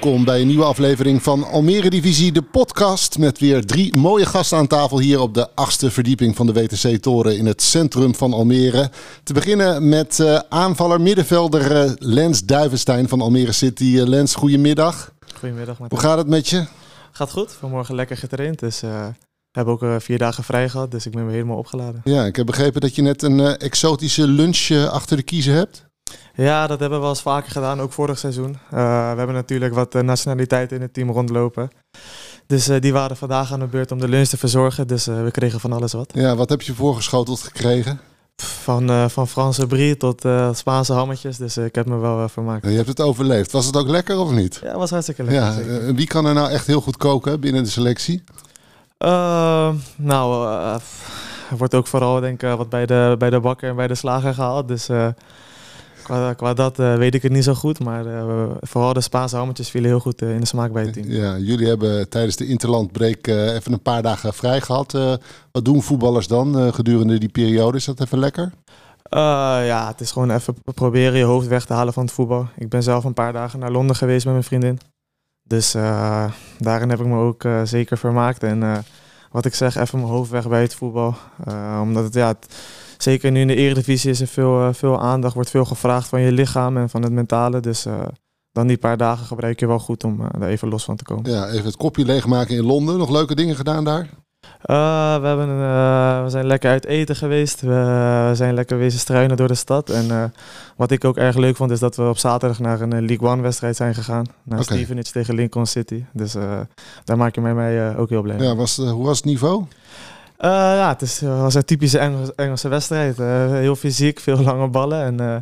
[0.00, 3.18] welkom bij een nieuwe aflevering van Almere Divisie, de podcast.
[3.18, 7.36] Met weer drie mooie gasten aan tafel hier op de achtste verdieping van de WTC-toren
[7.36, 8.90] in het centrum van Almere.
[9.22, 13.84] Te beginnen met uh, aanvaller middenvelder uh, Lens Duivenstein van Almere City.
[13.84, 15.12] Uh, Lens, goedemiddag.
[15.34, 15.78] Goedemiddag.
[15.78, 15.98] Martin.
[15.98, 16.66] Hoe gaat het met je?
[17.12, 17.52] Gaat goed.
[17.52, 18.58] Vanmorgen lekker getraind.
[18.58, 19.12] Dus we
[19.52, 22.00] hebben ook vier dagen vrij gehad, dus ik ben weer helemaal opgeladen.
[22.04, 25.86] Ja, ik heb begrepen dat je net een exotische lunch achter de kiezen hebt.
[26.36, 28.50] Ja, dat hebben we wel eens vaker gedaan, ook vorig seizoen.
[28.50, 28.78] Uh,
[29.10, 31.70] we hebben natuurlijk wat nationaliteiten in het team rondlopen.
[32.46, 34.86] Dus uh, die waren vandaag aan de beurt om de lunch te verzorgen.
[34.86, 36.12] Dus uh, we kregen van alles wat.
[36.14, 38.00] Ja, wat heb je voorgeschoteld gekregen?
[38.36, 41.36] Van, van Franse brie tot Spaanse hammetjes.
[41.36, 42.64] Dus ik heb me wel vermaakt.
[42.66, 43.52] Je hebt het overleefd.
[43.52, 44.60] Was het ook lekker of niet?
[44.62, 45.84] Ja, was hartstikke lekker.
[45.84, 48.24] Ja, wie kan er nou echt heel goed koken binnen de selectie?
[49.96, 50.48] nou,
[51.50, 53.94] er wordt ook vooral denk ik wat bij de, bij de bakker en bij de
[53.94, 54.68] slager gehaald.
[54.68, 54.88] Dus
[56.04, 59.36] Qua, qua dat uh, weet ik het niet zo goed, maar uh, vooral de Spaanse
[59.36, 61.10] hammetjes vielen heel goed uh, in de smaak bij het team.
[61.10, 64.92] Ja, jullie hebben tijdens de interlandbreak even een paar dagen vrij gehad.
[65.52, 67.76] wat doen voetballers dan gedurende die periode?
[67.76, 68.52] Is dat even lekker?
[69.64, 72.48] ja, het is gewoon even proberen je hoofd weg te halen van het voetbal.
[72.56, 74.78] Ik ben zelf een paar dagen naar Londen geweest met mijn vriendin.
[75.42, 75.72] Dus
[76.58, 78.42] daarin heb ik me ook zeker vermaakt.
[78.42, 78.84] En
[79.30, 81.14] wat ik zeg, even mijn hoofd weg bij het voetbal.
[81.80, 82.28] omdat het, ja...
[82.28, 82.46] Het,
[83.04, 86.20] zeker nu in de eredivisie is er veel, uh, veel aandacht, wordt veel gevraagd van
[86.20, 87.60] je lichaam en van het mentale.
[87.60, 88.00] Dus uh,
[88.52, 91.30] dan die paar dagen gebruik je wel goed om er even los van te komen.
[91.30, 92.98] Ja, even het kopje leegmaken in Londen.
[92.98, 94.08] Nog leuke dingen gedaan daar?
[95.20, 95.58] we, hebben,
[96.24, 97.60] we zijn lekker uit eten geweest.
[97.60, 99.90] We zijn lekker wezen struinen door de stad.
[99.90, 100.32] En
[100.76, 103.42] wat ik ook erg leuk vond, is dat we op zaterdag naar een League One
[103.42, 104.26] wedstrijd zijn gegaan.
[104.42, 104.76] Naar okay.
[104.76, 106.04] Stevenage tegen Lincoln City.
[106.12, 106.32] Dus
[107.04, 109.64] daar maak je mij, mij ook heel blij Ja, was, hoe was het niveau?
[110.44, 113.18] Uh, ja, het is, was een typische Engelse, Engelse wedstrijd.
[113.18, 115.34] Uh, heel fysiek, veel lange ballen en, uh,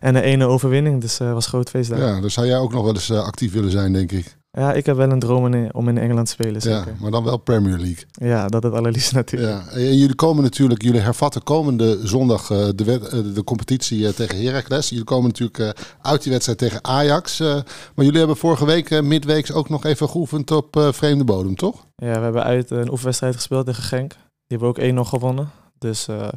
[0.00, 1.00] en een ene overwinning.
[1.00, 1.98] Dus het was groot feest daar.
[1.98, 4.38] Ja, dus zou jij ook nog wel eens actief willen zijn, denk ik.
[4.52, 6.62] Ja, ik heb wel een droom om in Engeland te spelen.
[6.62, 6.86] Zeker.
[6.86, 8.04] Ja, maar dan wel Premier League.
[8.10, 9.64] Ja, dat het allerliefst natuurlijk.
[9.64, 9.72] Ja.
[9.72, 14.88] En jullie komen natuurlijk, jullie hervatten komende zondag de, wet, de competitie tegen Heracles.
[14.88, 17.38] Jullie komen natuurlijk uit die wedstrijd tegen Ajax.
[17.38, 21.86] maar jullie hebben vorige week midweeks ook nog even geoefend op vreemde bodem, toch?
[21.96, 24.16] Ja, we hebben uit een oefenwedstrijd gespeeld tegen Genk.
[24.50, 25.50] Die hebben ook één nog gewonnen.
[25.78, 26.28] Dus uh,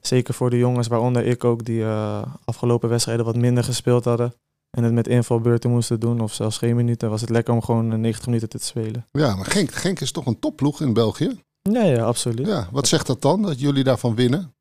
[0.00, 4.34] zeker voor de jongens, waaronder ik ook, die uh, afgelopen wedstrijden wat minder gespeeld hadden.
[4.70, 8.00] En het met invalbeurten moesten doen, of zelfs geen minuten, was het lekker om gewoon
[8.00, 9.06] 90 minuten te spelen.
[9.12, 11.40] Ja, maar Genk, Genk is toch een topploeg in België?
[11.62, 12.46] Ja, ja, absoluut.
[12.46, 14.54] Ja, wat zegt dat dan, dat jullie daarvan winnen?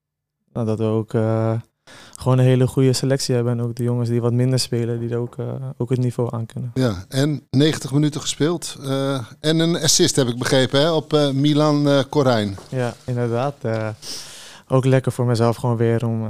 [0.54, 1.60] Nou, dat we ook uh,
[2.24, 3.54] gewoon een hele goede selectie hebben.
[3.54, 5.46] En ook de jongens die wat minder spelen, die ook, uh,
[5.78, 6.72] ook het niveau aan kunnen.
[6.74, 8.78] Ja, en 90 minuten gespeeld.
[8.82, 12.58] Uh, en een assist heb ik begrepen hè, op uh, Milan Corijn.
[12.70, 13.56] Ja, inderdaad.
[14.68, 16.30] ook lekker voor mezelf gewoon weer om,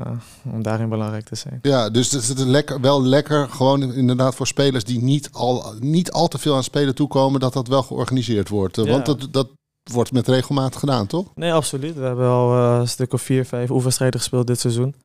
[0.53, 1.59] om daarin belangrijk te zijn.
[1.61, 6.11] Ja, dus het is lekker, wel lekker gewoon inderdaad voor spelers die niet al, niet
[6.11, 8.75] al te veel aan spelen toekomen, dat dat wel georganiseerd wordt.
[8.75, 8.83] Ja.
[8.83, 9.47] Want dat, dat
[9.91, 11.31] wordt met regelmaat gedaan, toch?
[11.35, 11.95] Nee, absoluut.
[11.95, 14.95] We hebben al een stuk of vier, vijf oefenstrijden gespeeld dit seizoen.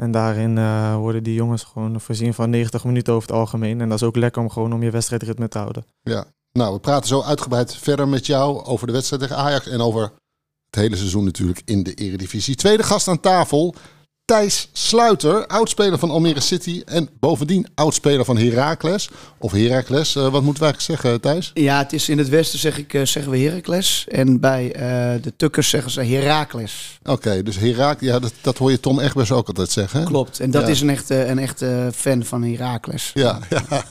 [0.00, 3.80] En daarin uh, worden die jongens gewoon voorzien van 90 minuten over het algemeen.
[3.80, 5.84] En dat is ook lekker om gewoon om je wedstrijdritme te houden.
[6.02, 9.80] Ja, nou, we praten zo uitgebreid verder met jou over de wedstrijd tegen Ajax en
[9.80, 10.02] over
[10.66, 12.54] het hele seizoen natuurlijk in de Eredivisie.
[12.54, 13.74] Tweede gast aan tafel,
[14.30, 19.10] Thijs Sluiter, oudspeler van Almere City en bovendien oudspeler van Heracles.
[19.38, 21.50] Of Heracles, uh, wat moeten wij eigenlijk zeggen Thijs?
[21.54, 25.22] Ja, het is in het westen zeg ik, uh, zeggen we Heracles en bij uh,
[25.22, 26.98] de Tukkers zeggen ze Heracles.
[27.02, 30.04] Oké, okay, dus Herakles, ja, dat, dat hoor je Tom Egbers ook altijd zeggen.
[30.04, 33.10] Klopt, en dat is een echte, een echte fan van Heracles.
[33.14, 33.84] Ja, ja.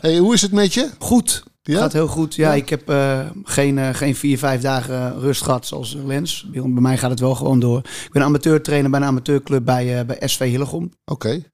[0.00, 0.88] hey, hoe is het met je?
[0.98, 1.42] Goed.
[1.62, 1.78] Ja?
[1.78, 2.34] Gaat heel goed.
[2.34, 2.54] Ja, ja.
[2.54, 6.46] ik heb uh, geen, uh, geen vier, vijf dagen rust gehad zoals Lens.
[6.52, 7.78] Bij, bij, mij gaat het wel gewoon door.
[7.78, 10.84] Ik ben amateurtrainer bij een amateurcllub bij, uh, bij SV Hillegom.
[10.84, 11.12] Oké.
[11.26, 11.44] Okay.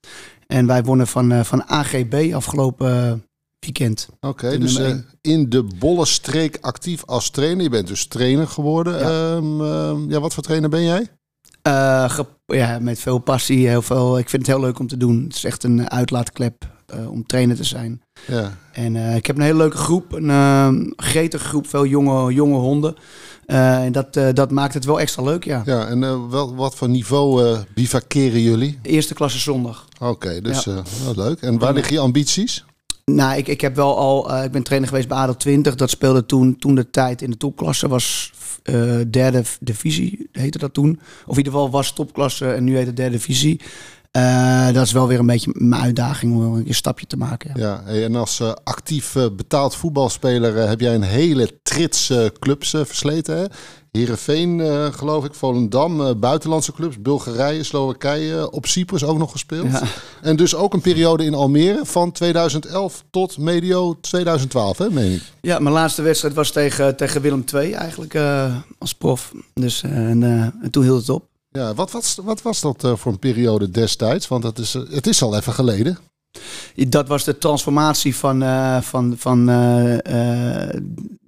[0.47, 3.25] En wij wonnen van, van AGB afgelopen
[3.59, 4.09] weekend.
[4.21, 4.81] Oké, okay, dus
[5.21, 7.63] in de bolle streek actief als trainer.
[7.63, 8.99] Je bent dus trainer geworden.
[8.99, 11.07] Ja, um, ja wat voor trainer ben jij?
[12.47, 13.69] ja, met veel passie.
[13.69, 15.25] Heel veel, ik vind het heel leuk om te doen.
[15.25, 18.03] Het is echt een uitlaatklep uh, om trainer te zijn.
[18.27, 18.59] Ja.
[18.73, 22.59] En uh, ik heb een hele leuke groep, een uh, gretige groep, veel jonge, jonge
[22.59, 22.95] honden.
[23.47, 25.63] en dat, dat maakt het wel extra leuk, ja.
[25.65, 28.79] Ja, en wel, wat voor niveau bivakeren jullie?
[28.83, 29.87] Eerste klasse zondag.
[29.95, 30.83] Oké, okay, dus ja.
[31.05, 31.41] wel leuk.
[31.41, 32.65] En waar liggen je ambities?
[33.05, 35.75] Nou, ik, ik heb wel al, ik ben trainer geweest bij ADO 20.
[35.75, 38.33] Dat speelde toen, toen de tijd in de topklasse was
[39.11, 41.01] derde divisie, heette dat toen.
[41.27, 43.61] Of in ieder geval was topklasse en nu heet het derde divisie.
[44.11, 47.51] Eh, dat is wel weer een beetje mijn uitdaging om een stapje te maken.
[47.55, 52.13] Ja, ja hey, en als uh, actief uh, betaald voetbalspeler heb jij een hele trits
[52.39, 53.37] clubs versleten.
[53.37, 53.45] Hè?
[53.91, 54.61] Heerenveen,
[54.93, 59.71] geloof ik, Volendam, buitenlandse clubs, Bulgarije, Slowakije, op Cyprus ook nog gespeeld.
[59.71, 59.83] Ja.
[60.23, 65.23] En dus ook een periode in Almere van 2011 tot medio 2012, hè, meen ik?
[65.41, 68.19] Ja, mijn laatste wedstrijd was tegen, tegen Willem II eigenlijk
[68.79, 69.33] als prof.
[69.55, 70.23] Dus, en,
[70.63, 71.28] en toen hield het op.
[71.51, 74.29] Ja, wat, wat, wat was dat uh, voor een periode destijds?
[74.29, 75.99] Want dat is, uh, het is al even geleden.
[76.75, 79.45] Dat was de transformatie van, uh, van, van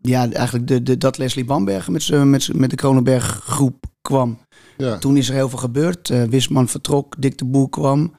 [0.03, 4.39] ja, eigenlijk de, de, dat Leslie Bamberg met, met, met de Kronenberg groep kwam.
[4.77, 4.99] Ja.
[4.99, 6.09] Toen is er heel veel gebeurd.
[6.09, 8.15] Wisman vertrok, Dick de Boer kwam.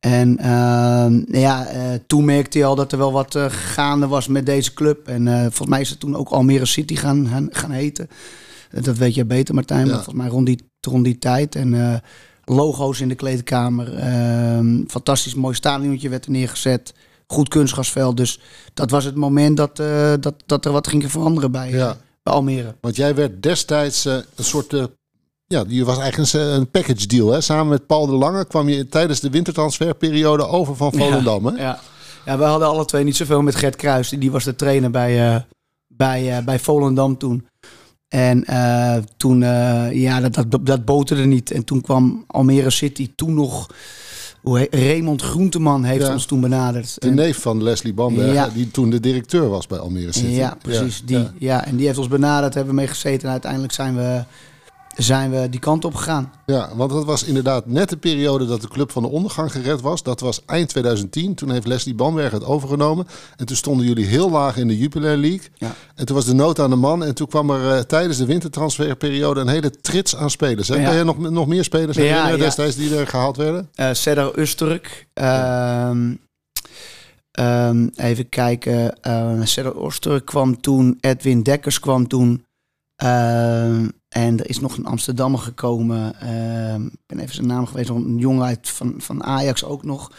[0.00, 1.66] En ehm, ja,
[2.06, 5.08] toen merkte hij al dat er wel wat gaande was met deze club.
[5.08, 8.08] En volgens mij is het toen ook Almere City gaan, gaan, gaan heten.
[8.80, 9.86] Dat weet je beter, Martijn.
[9.86, 9.86] Ja.
[9.86, 11.54] Maar volgens mij rond die rond die tijd.
[11.54, 11.94] En uh,
[12.44, 13.94] logo's in de kleedkamer.
[13.94, 16.94] Uh, fantastisch mooi stadionetje werd er neergezet.
[17.26, 18.16] Goed kunstgasveld.
[18.16, 18.40] Dus
[18.74, 21.96] dat was het moment dat, uh, dat, dat er wat ging veranderen bij, ja.
[22.22, 22.74] bij Almere.
[22.80, 24.88] Want jij werd destijds een soort
[25.46, 27.32] ja, je was eigenlijk een, een, package deal.
[27.32, 27.40] Hè?
[27.40, 31.56] Samen met Paul de Lange kwam je tijdens de wintertransferperiode over van Volendam.
[31.56, 31.80] Ja, ja.
[32.24, 34.08] ja, we hadden alle twee niet zoveel met Gert Kruis.
[34.08, 35.46] Die was de trainer bij,
[35.88, 37.46] bij, bij Volendam toen.
[38.12, 41.50] En uh, toen, uh, ja, dat, dat, dat boterde niet.
[41.50, 43.66] En toen kwam Almere City, toen nog...
[44.40, 46.96] Hoe Raymond Groenteman heeft ons toen benaderd.
[46.98, 48.48] De neef van Leslie Bamberg, ja.
[48.48, 50.26] die toen de directeur was bij Almere City.
[50.26, 50.96] Ja, precies.
[50.98, 51.04] Ja.
[51.06, 51.66] Die, ja.
[51.66, 53.22] en die heeft ons benaderd, hebben we mee gezeten.
[53.22, 54.24] En uiteindelijk zijn we
[54.96, 56.32] zijn we die kant op gegaan.
[56.46, 59.80] Ja, want dat was inderdaad net de periode dat de club van de ondergang gered
[59.80, 60.02] was.
[60.02, 61.34] Dat was eind 2010.
[61.34, 63.06] Toen heeft Leslie Bamberg het overgenomen.
[63.36, 65.48] En toen stonden jullie heel laag in de Jupiler League.
[65.54, 65.74] Ja.
[65.94, 67.04] En toen was de nood aan de man.
[67.04, 70.68] En toen kwam er uh, tijdens de wintertransferperiode een hele trits aan spelers.
[70.68, 70.84] Ja.
[70.84, 72.36] Kan je nog, nog meer spelers ja, ja.
[72.36, 73.70] destijds die er gehaald werden?
[73.76, 75.06] Uh, Cedar Usterk.
[75.14, 76.20] Um,
[77.40, 78.98] um, even kijken.
[79.06, 80.98] Uh, Cedar Usterk kwam toen.
[81.00, 82.44] Edwin Dekkers kwam toen.
[83.04, 86.14] Uh, en er is nog een Amsterdammer gekomen.
[86.22, 87.88] Uh, ik ben even zijn naam geweest.
[87.88, 90.10] Een jongen uit van, van Ajax ook nog.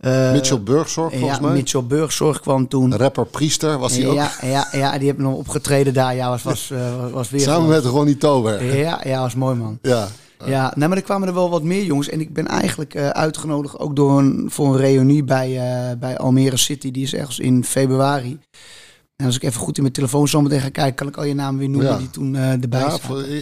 [0.00, 1.52] Uh, Mitchell Burgzorg, volgens ja, mij.
[1.52, 2.96] Mitchell Burgzorg kwam toen.
[2.96, 4.50] Rapper Priester was hij ja, ook.
[4.50, 6.14] Ja, ja, die hebben nog opgetreden daar.
[6.14, 7.40] Ja, was, was, uh, was weer...
[7.40, 8.76] Samen met Ronnie Tober.
[8.76, 9.78] Ja, ja, was mooi man.
[9.82, 10.08] Ja.
[10.44, 12.08] Ja, nou, maar er kwamen er wel wat meer jongens.
[12.08, 15.60] En ik ben eigenlijk uh, uitgenodigd ook door een, voor een reunie bij,
[16.00, 16.90] bij Almere City.
[16.90, 18.38] Die is ergens in februari.
[19.16, 21.24] En als ik even goed in mijn telefoon zo meteen ga kijken, kan ik al
[21.24, 22.98] je naam weer noemen die toen uh, erbij ja,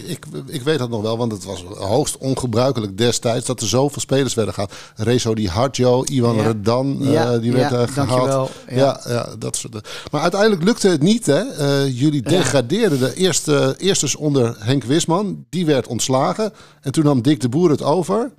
[0.07, 4.01] ik, ik weet dat nog wel, want het was hoogst ongebruikelijk destijds dat er zoveel
[4.01, 4.73] spelers werden gehad.
[4.95, 6.43] Rezo Di Harjo, Ivan ja.
[6.43, 8.51] Redan, uh, die werd uh, gehaald.
[8.69, 9.01] Ja.
[9.07, 9.89] Ja, dat soort.
[10.11, 11.25] Maar uiteindelijk lukte het niet.
[11.25, 11.41] Hè?
[11.83, 15.45] jullie degradeerden de eerste, eerste onder Henk Wisman.
[15.49, 16.53] Die werd ontslagen.
[16.81, 18.31] En toen nam Dick de Boer het over.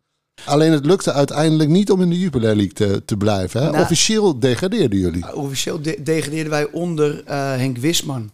[0.46, 3.62] Alleen het lukte uiteindelijk niet om in de Jupiler League te, te blijven.
[3.62, 3.70] Hè?
[3.70, 5.34] Nou, officieel degradeerden jullie.
[5.34, 8.30] Officieel de degradeerden wij onder uh, Henk Wisman.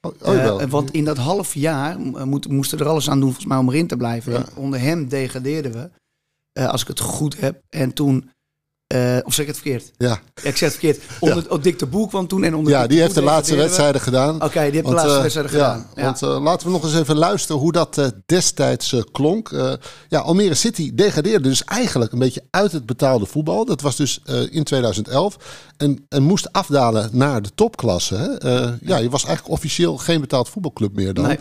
[0.00, 3.46] Oh, oh, uh, want in dat half jaar moet, moesten er alles aan doen volgens
[3.46, 4.32] mij om erin te blijven.
[4.32, 4.44] Ja.
[4.54, 5.90] Onder hem degradeerden we,
[6.60, 7.62] uh, als ik het goed heb.
[7.68, 8.30] En toen
[8.92, 9.92] uh, of zeg ik het verkeerd?
[9.96, 10.20] Ja.
[10.42, 11.00] Ik zeg het verkeerd.
[11.20, 11.56] Onder, ja.
[11.56, 14.34] Dick de Boer kwam toen en onder Ja, die heeft de laatste wedstrijden gedaan.
[14.34, 15.86] Oké, okay, die heeft want, de laatste uh, wedstrijden gedaan.
[15.94, 19.50] Ja, Want uh, laten we nog eens even luisteren hoe dat destijds klonk.
[20.08, 23.64] ja, Almere City degradeerde dus eigenlijk een beetje uit het betaalde voetbal.
[23.64, 25.36] Dat was dus in 2011.
[25.76, 28.14] En, en moest afdalen naar de topklasse.
[28.14, 28.50] Hè?
[28.80, 31.26] ja, je was eigenlijk officieel geen betaald voetbalclub meer dan.
[31.26, 31.38] Nee.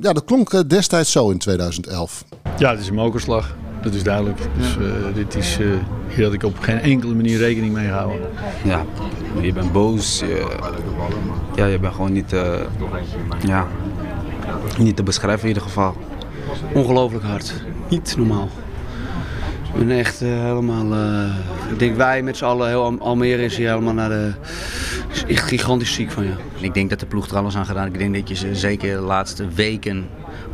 [0.00, 2.24] ja, dat klonk destijds zo in 2011.
[2.58, 3.56] Ja, het is een mokerslag.
[3.88, 4.38] Dat is duidelijk.
[4.56, 5.66] Dus uh, dit is, uh,
[6.08, 8.28] hier had ik op geen enkele manier rekening mee gehouden.
[8.64, 8.84] Ja,
[9.40, 10.18] je bent boos.
[10.18, 10.46] Je,
[11.54, 12.54] ja, je bent gewoon niet, uh,
[13.46, 13.66] ja,
[14.78, 15.96] niet te beschrijven in ieder geval.
[16.74, 17.54] Ongelooflijk hard.
[17.88, 18.48] Niet normaal.
[19.74, 20.92] Ik ben echt helemaal.
[21.70, 24.32] ik denk wij met z'n allen, heel Almere is hier helemaal naar de.
[25.12, 26.36] Is echt gigantisch ziek van ja.
[26.58, 27.86] Ik denk dat de ploeg er alles aan gedaan.
[27.86, 30.06] Ik denk dat je ze zeker de laatste weken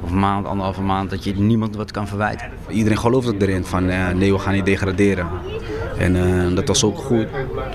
[0.05, 2.51] of een maand, anderhalve maand, dat je niemand wat kan verwijten.
[2.69, 5.29] Iedereen gelooft ook erin van uh, nee, we gaan niet degraderen.
[5.99, 7.27] En uh, dat was ook goed,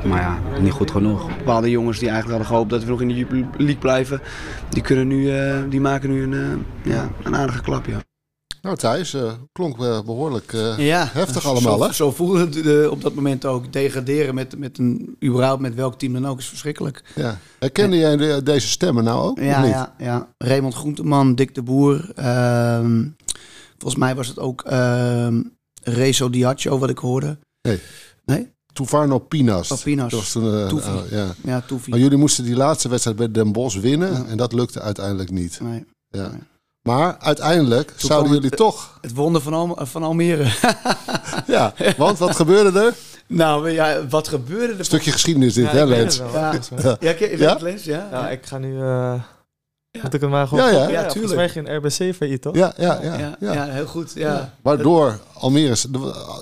[0.06, 1.38] maar ja, niet goed genoeg.
[1.38, 4.22] Bepaalde jongens die eigenlijk hadden gehoopt dat we nog in de League blijven,
[4.70, 7.86] die, kunnen nu, uh, die maken nu een, ja, een aardige klap.
[7.86, 8.09] Ja.
[8.62, 11.94] Nou Thijs, uh, klonk behoorlijk uh, ja, heftig allemaal zo, hè?
[11.94, 13.74] Zo voelde het uh, op dat moment ook.
[13.74, 17.04] Degraderen met, met een, überhaupt met welk team dan ook is verschrikkelijk.
[17.16, 17.38] Ja.
[17.60, 19.40] Herkende jij de, deze stemmen nou ook?
[19.40, 20.28] Ja, ja, ja.
[20.38, 22.12] Raymond Groenteman, Dick de Boer.
[22.16, 23.08] Ehm,
[23.78, 25.40] volgens mij was het ook uh,
[25.84, 27.38] Rezo Diaccio wat ik hoorde.
[27.62, 27.80] Nee.
[28.26, 28.52] Nee?
[29.28, 29.72] Pinas.
[29.72, 30.12] Oh, Pinas.
[30.12, 31.36] Dat was een, uh, ja.
[31.44, 34.28] Ja, Maar jullie moesten die laatste wedstrijd bij Den Bosch winnen.
[34.28, 35.60] En dat lukte uiteindelijk niet.
[35.62, 35.86] Nee.
[36.08, 36.30] Ja.
[36.30, 36.40] Nee.
[36.82, 38.98] Maar uiteindelijk zouden jullie toch...
[39.02, 40.44] Het wonder van, Al van Almere.
[41.48, 42.96] ja, want wat gebeurde er?
[43.28, 44.80] Nou, ja, wat gebeurde er?
[44.80, 46.18] Een stukje geschiedenis dit, ja, hè, Lens?
[46.18, 46.98] Ja, ja.
[47.00, 47.58] ja, ja?
[47.62, 48.08] Lens, ja?
[48.12, 48.74] Ja, ik ga nu...
[48.74, 49.14] Uh,
[50.02, 50.66] moet ik het maar gewoon...
[50.66, 51.12] Ja, ja, ja, ja tuurlijk.
[51.12, 52.56] Volgens mij geen RBC failliet, toch?
[52.56, 53.18] Ja, ja, ja.
[53.40, 53.66] Ja, ja.
[53.66, 54.54] heel goed, ja.
[54.62, 55.76] Waardoor Almere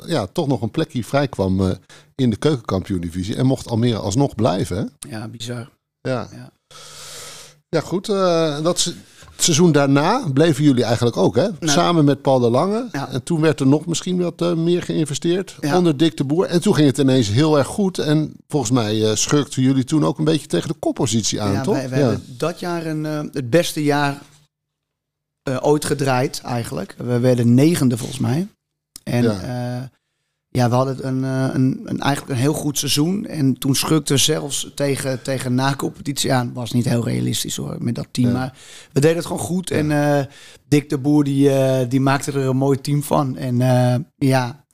[0.05, 1.71] ja, toch nog een plekje vrij kwam uh,
[2.15, 3.35] in de keukenkampioen-divisie.
[3.35, 5.09] En mocht Almere alsnog blijven, hè?
[5.09, 5.69] Ja, bizar.
[6.01, 6.51] Ja, ja.
[7.69, 8.09] ja goed.
[8.09, 8.93] Uh, dat
[9.37, 11.41] het seizoen daarna bleven jullie eigenlijk ook, hè?
[11.41, 12.87] Nou, Samen met Paul de Lange.
[12.91, 16.45] En toen werd er nog misschien wat uh, meer geïnvesteerd onder Dick de Boer.
[16.45, 17.97] En toen ging het ineens heel erg goed.
[17.97, 21.61] En volgens mij uh, schurkten jullie toen ook een beetje tegen de koppositie aan, ja,
[21.61, 21.75] toch?
[21.75, 24.21] Wij, wij hebben dat jaar een, uh, het beste jaar
[25.61, 26.95] ooit gedraaid, eigenlijk.
[26.97, 28.47] We werden negende, volgens mij.
[29.03, 29.23] En
[30.57, 33.25] ja, we hadden een, eh, een, een, eigenlijk een heel goed seizoen.
[33.25, 36.53] En toen schukten we zelfs tegen, tegen na-competitie aan.
[36.53, 38.31] Was niet heel realistisch hoor, met dat team.
[38.31, 38.57] Maar
[38.91, 39.71] we deden het gewoon goed.
[39.71, 40.19] En uh,
[40.67, 43.37] Dick de Boer, die, uh, die maakte er een mooi team van.
[43.37, 43.57] En
[44.15, 44.65] ja,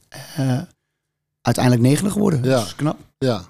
[1.42, 2.44] uiteindelijk negende geworden.
[2.44, 2.50] Ja.
[2.50, 2.98] Dat is knap.
[3.18, 3.44] Ja,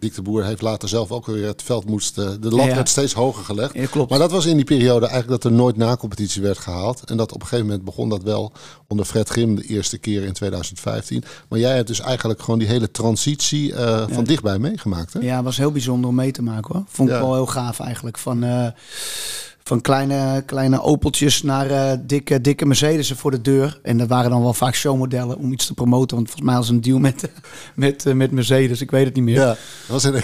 [0.00, 2.14] Dick de Boer heeft later zelf ook weer het veld moest.
[2.14, 3.74] De lat werd steeds hoger gelegd.
[3.74, 4.10] Ja, klopt.
[4.10, 7.04] Maar dat was in die periode eigenlijk dat er nooit na competitie werd gehaald.
[7.04, 8.52] En dat op een gegeven moment begon dat wel
[8.88, 11.24] onder Fred Grim de eerste keer in 2015.
[11.48, 15.12] Maar jij hebt dus eigenlijk gewoon die hele transitie uh, van dichtbij meegemaakt.
[15.12, 15.20] Hè?
[15.20, 16.84] Ja, was heel bijzonder om mee te maken hoor.
[16.88, 18.18] Vond ik wel heel gaaf eigenlijk.
[18.18, 18.44] Van.
[18.44, 18.66] Uh,
[19.70, 23.80] van kleine, kleine Opeltjes naar uh, dikke, dikke Mercedes'en voor de deur.
[23.82, 26.16] En dat waren dan wel vaak showmodellen om iets te promoten.
[26.16, 27.30] Want volgens mij was een deal met,
[27.74, 28.80] met, uh, met Mercedes.
[28.80, 29.34] Ik weet het niet meer.
[29.34, 30.12] Ja, dat was in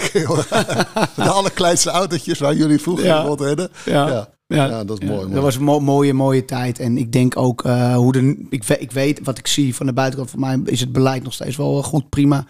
[1.15, 3.25] de allerkleinste autootjes waar jullie vroeger ja.
[3.25, 3.69] in.
[3.85, 4.07] Ja.
[4.07, 4.29] ja.
[4.47, 5.33] Ja, dat is mooi.
[5.33, 6.79] Dat was een mo mooie, mooie tijd.
[6.79, 8.45] En ik denk ook uh, hoe de.
[8.49, 10.29] Ik, ik weet wat ik zie van de buitenkant.
[10.29, 12.45] Voor mij is het beleid nog steeds wel goed, prima.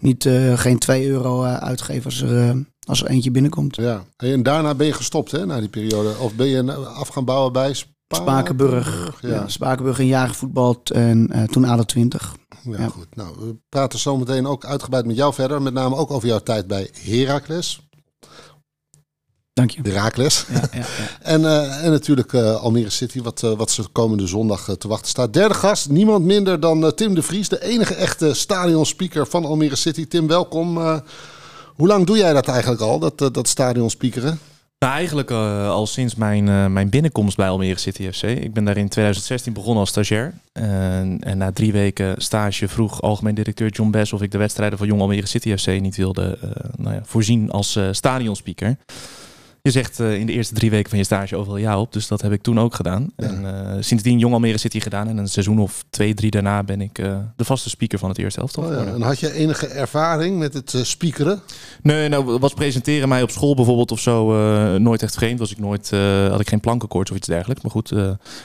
[0.00, 3.76] Niet geen 2 euro uitgeven als er als er eentje binnenkomt.
[3.76, 6.14] Ja, en daarna ben je gestopt hè, na die periode.
[6.18, 7.74] Of ben je af gaan bouwen bij
[8.08, 9.18] Spakenburg.
[9.20, 9.48] Ja.
[9.48, 12.36] Spakenburg een jaar gevoetbald en uh, toen ADO 20.
[12.62, 13.16] Ja, ja, goed.
[13.16, 15.62] Nou, we praten zo meteen ook uitgebreid met jou verder.
[15.62, 17.80] Met name ook over jouw tijd bij Heracles.
[19.52, 19.80] Dank je.
[19.82, 20.46] Heracles.
[20.52, 20.86] Ja, ja, ja.
[21.32, 25.08] en, uh, en natuurlijk uh, Almere City, wat, uh, wat ze komende zondag te wachten
[25.08, 25.32] staat.
[25.32, 30.06] Derde gast, niemand minder dan Tim de Vries, de enige echte stadionspeaker van Almere City.
[30.06, 31.02] Tim, welkom.
[31.74, 34.38] Hoe lang doe jij dat eigenlijk al, dat, eh, dat stadion speakeren?
[34.78, 38.22] Nou, eigenlijk uh, al sinds mijn, uh, mijn binnenkomst bij Almere City FC.
[38.22, 40.34] Ik ben daar in 2016 begonnen als stagiair.
[40.52, 44.86] En, na drie weken stage vroeg algemeen directeur John Bess of ik de wedstrijden van
[44.86, 46.38] Jong Almere City FC niet wilde
[46.76, 48.76] nou ja, voorzien als stadionspeaker.
[49.64, 51.92] Je zegt uh, in de eerste drie weken van je stage overal ja op.
[51.92, 53.12] Dus dat heb ik toen ook gedaan.
[53.16, 53.26] Ja.
[53.26, 55.08] En uh, sindsdien Jong Almere City gedaan.
[55.08, 58.18] En een seizoen of twee, drie daarna ben ik uh, de vaste speaker van het
[58.18, 58.64] eerste elftal.
[58.64, 58.84] Oh, ja.
[58.84, 61.40] En had je enige ervaring met het speakeren?
[61.82, 64.32] Nee, nou was presenteren mij op school bijvoorbeeld of zo
[64.78, 65.38] nooit echt vreemd.
[65.38, 65.90] Was ik nooit,
[66.30, 67.62] had ik geen plankenkoorts of iets dergelijks.
[67.62, 67.92] Maar goed,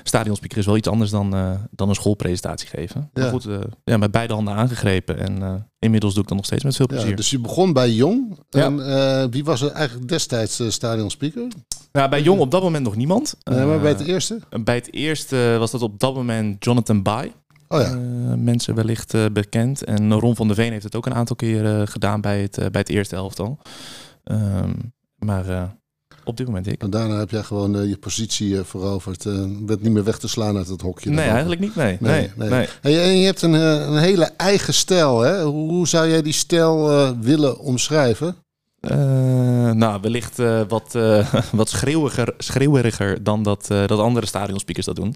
[0.04, 1.30] stadionspeaker is wel iets anders dan,
[1.72, 3.10] dan een schoolpresentatie geven.
[3.14, 3.22] Ja.
[3.22, 3.48] Maar goed,
[3.84, 5.20] ja, met beide handen aangegrepen.
[5.20, 7.10] En inmiddels doe ik dat nog steeds met veel plezier.
[7.10, 8.40] Ja, dus je begon bij Jong.
[8.50, 11.48] En wie was er eigenlijk destijds stadion speaker?
[11.92, 13.36] Nou, bij Jong op dat moment nog niemand.
[13.44, 14.40] Nee, maar bij het eerste?
[14.50, 17.32] Uh, bij het eerste was dat op dat moment Jonathan Bai.
[17.68, 17.94] Oh ja.
[17.94, 19.84] Uh, mensen wellicht bekend.
[19.84, 22.82] En Ron van der Veen heeft het ook een aantal keren gedaan bij het, bij
[22.82, 23.60] het eerste elftal.
[24.24, 25.78] Um, maar
[26.30, 26.82] op dit moment ik.
[26.82, 29.26] En daarna heb jij gewoon je positie veroverd.
[29.26, 31.10] en werd niet meer weg te slaan uit het hokje.
[31.10, 31.76] Nee, eigenlijk niet.
[31.76, 31.98] Nee.
[32.00, 32.68] nee, nee, nee.
[32.82, 35.20] En, je, en, je, hebt een, een hele eigen stijl.
[35.20, 35.44] Hè?
[35.44, 38.36] Hoe, hoe zou jij die stijl willen omschrijven?
[38.82, 44.96] Uh, nou, wellicht uh, wat, uh, wat schreeuwiger, schreeuweriger dan dat, dat andere stadionspeakers dat
[44.96, 45.16] doen.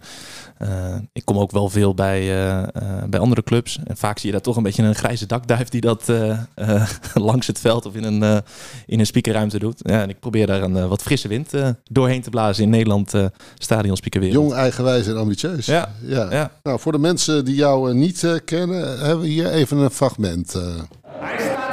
[1.13, 2.27] ik kom ook wel veel bij,
[3.09, 3.79] bij andere clubs.
[3.83, 6.11] En vaak zie je daar toch een beetje een grijze dakduif die dat
[7.13, 8.43] langs het veld of in een,
[8.85, 9.79] in een speakerruimte doet.
[9.83, 11.51] Ja, en ik probeer daar een wat frisse wind
[11.83, 13.13] doorheen te blazen in Nederland
[13.57, 14.43] stadionspeakerwereld.
[14.43, 15.65] Jong, eigenwijs en ambitieus.
[15.65, 16.31] Ja, ja.
[16.31, 16.51] ja.
[16.63, 20.53] Nou, voor de mensen die jou niet kennen, hebben we hier even een fragment.
[21.03, 21.72] Hij staat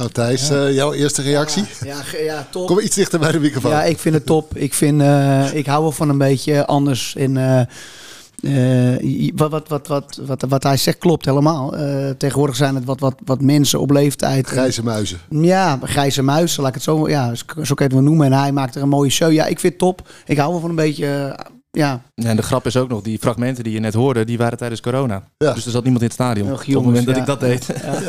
[0.00, 0.66] Nou Thijs, ja.
[0.66, 1.64] uh, jouw eerste reactie?
[1.84, 2.66] Ja, ja, ja, top.
[2.66, 3.70] Kom iets dichter bij de microfoon.
[3.70, 4.56] Ja, ik vind het top.
[4.56, 7.16] Ik, vind, uh, ik hou wel van een beetje anders.
[7.16, 11.74] En uh, wat, wat, wat, wat, wat, wat hij zegt klopt helemaal.
[12.18, 14.46] tegenwoordig zijn het wat, wat, wat mensen op leeftijd.
[14.46, 15.18] Grijze muizen.
[15.30, 18.26] Ja, grijze muizen, laat ik het zo, ja, zo kan je het wel noemen.
[18.26, 19.32] En hij maakt er een mooie show.
[19.32, 20.08] Ja, ik vind het top.
[20.26, 21.36] Ik hou wel van een beetje
[21.70, 22.02] ja.
[22.14, 24.80] En de grap is ook nog, die fragmenten die je net hoorde, die waren tijdens
[24.80, 25.22] corona.
[25.36, 25.52] Ja.
[25.52, 27.66] Dus er zat niemand in het stadion op het moment dat ik dat deed.
[27.82, 28.00] Ja,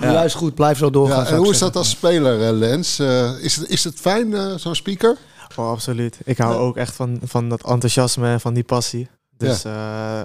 [0.00, 1.26] ja, Juist goed, blijf zo doorgaan.
[1.26, 3.00] en hoe is dat als speler, eh, Lens?
[3.00, 5.16] Uh, is, het, is het fijn, uh, zo'n speaker?
[5.56, 6.18] Oh, absoluut.
[6.24, 9.08] Ik hou ook echt van, van dat enthousiasme en van die passie.
[9.36, 9.72] Dus uh,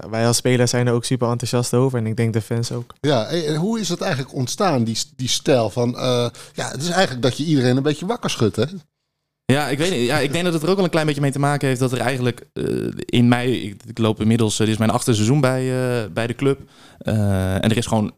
[0.09, 1.99] wij als spelers zijn er ook super enthousiast over.
[1.99, 2.93] En ik denk de fans ook.
[3.01, 5.95] Ja, en hoe is het eigenlijk ontstaan, die, die stijl van...
[6.53, 8.65] ja, het is eigenlijk dat je iedereen een beetje wakker schudt, hè?
[9.45, 10.05] Ja, ik weet niet.
[10.05, 11.79] Ja, ik denk dat het er ook wel een klein beetje mee te maken heeft
[11.79, 15.13] dat er eigenlijk uh, in mij, ik, ik, loop inmiddels, uh, dit is mijn achtste
[15.13, 16.59] seizoen bij, uh, bij de club.
[16.97, 18.13] en er is gewoon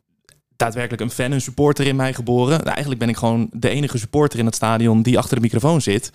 [0.56, 2.58] daadwerkelijk een fan, een supporter in mij geboren.
[2.58, 5.82] Nou, eigenlijk ben ik gewoon de enige supporter in het stadion die achter de microfoon
[5.82, 6.12] zit.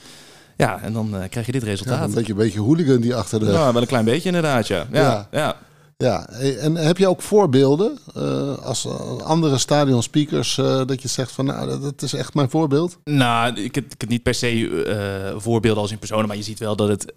[0.56, 1.98] Ja, en dan krijg je dit resultaat.
[1.98, 3.46] Ja, een beetje, een beetje hooligan die achter de...
[3.46, 4.86] Ja, wel een klein beetje inderdaad, ja.
[4.92, 5.28] ja, ja.
[5.30, 5.56] Ja,
[6.02, 11.44] en heb je ook voorbeelden uh, als eh, andere stadionspeakers uh, dat je zegt van
[11.44, 12.98] nou, dat is echt mijn voorbeeld?
[13.04, 16.42] Nou, ik heb, ik heb niet per se uh, voorbeelden als in personen, maar je
[16.42, 17.12] ziet wel dat het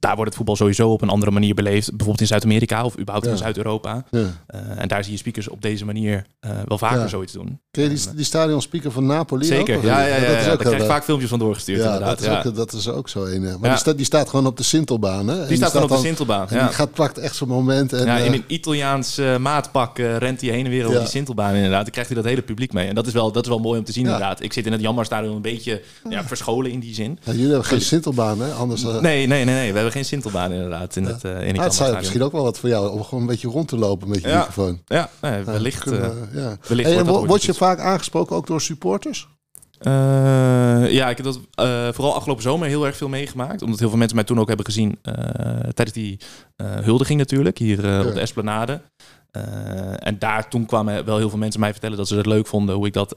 [0.00, 1.88] daar wordt het voetbal sowieso op een andere manier beleefd.
[1.88, 4.04] Bijvoorbeeld in Zuid-Amerika of überhaupt in Zuid-Europa.
[4.10, 4.26] Ja.
[4.76, 6.26] en daar zie je speakers op deze manier
[6.66, 7.08] wel vaker ja.
[7.08, 7.60] zoiets doen.
[7.70, 9.44] Ken je die, die stadionspeaker van Napoli?
[9.44, 11.78] Zeker, ook, ja, ja, ja, ja, daar krijg ik vaak filmpjes van doorgestuurd.
[11.78, 12.18] Ja, inderdaad.
[12.18, 13.42] Dat, is ook, dat is ook zo een.
[13.42, 15.28] Maar die, staat, die staat gewoon op de Sintelbaan.
[15.28, 15.38] Hè?
[15.38, 16.46] Die, die staat gewoon op de Sintelbaan.
[16.48, 17.92] Die gaat pakt echt zo'n moment.
[17.92, 21.08] En, ja, in een Italiaans uh, maatpak uh, rent hij heen en weer over die
[21.08, 21.82] Sintelbaan inderdaad.
[21.82, 22.88] Dan krijgt hij dat hele publiek mee.
[22.88, 24.42] En dat is wel, dat is wel mooi om te zien inderdaad.
[24.42, 27.18] Ik zit in het Jammerstadion een beetje ja, verscholen in die zin.
[27.24, 28.52] jullie hebben geen Sintelbaan hè?
[28.52, 29.00] Anders, uh...
[29.00, 29.68] nee, nee, nee, nee.
[29.68, 32.58] We hebben geen Sintelbaan inderdaad in het, in het ah, het misschien ook wel wat
[32.58, 34.82] voor jou om gewoon een beetje rond te lopen met je microfoon.
[34.86, 35.90] Ja, nee, wellicht.
[36.32, 36.56] ja.
[36.68, 39.28] wellicht hey, word je vaak aangesproken ook door supporters?
[39.82, 43.62] Uh, ja, ik heb dat uh, vooral afgelopen zomer heel erg veel meegemaakt.
[43.62, 45.14] Omdat heel veel mensen mij toen ook hebben gezien uh,
[45.58, 46.18] tijdens die
[46.56, 48.06] huldiging natuurlijk, hier ja.
[48.06, 48.80] op de Esplanade.
[49.98, 52.74] en daar toen kwamen wel heel veel mensen mij vertellen dat ze het leuk vonden
[52.74, 53.16] hoe ik dat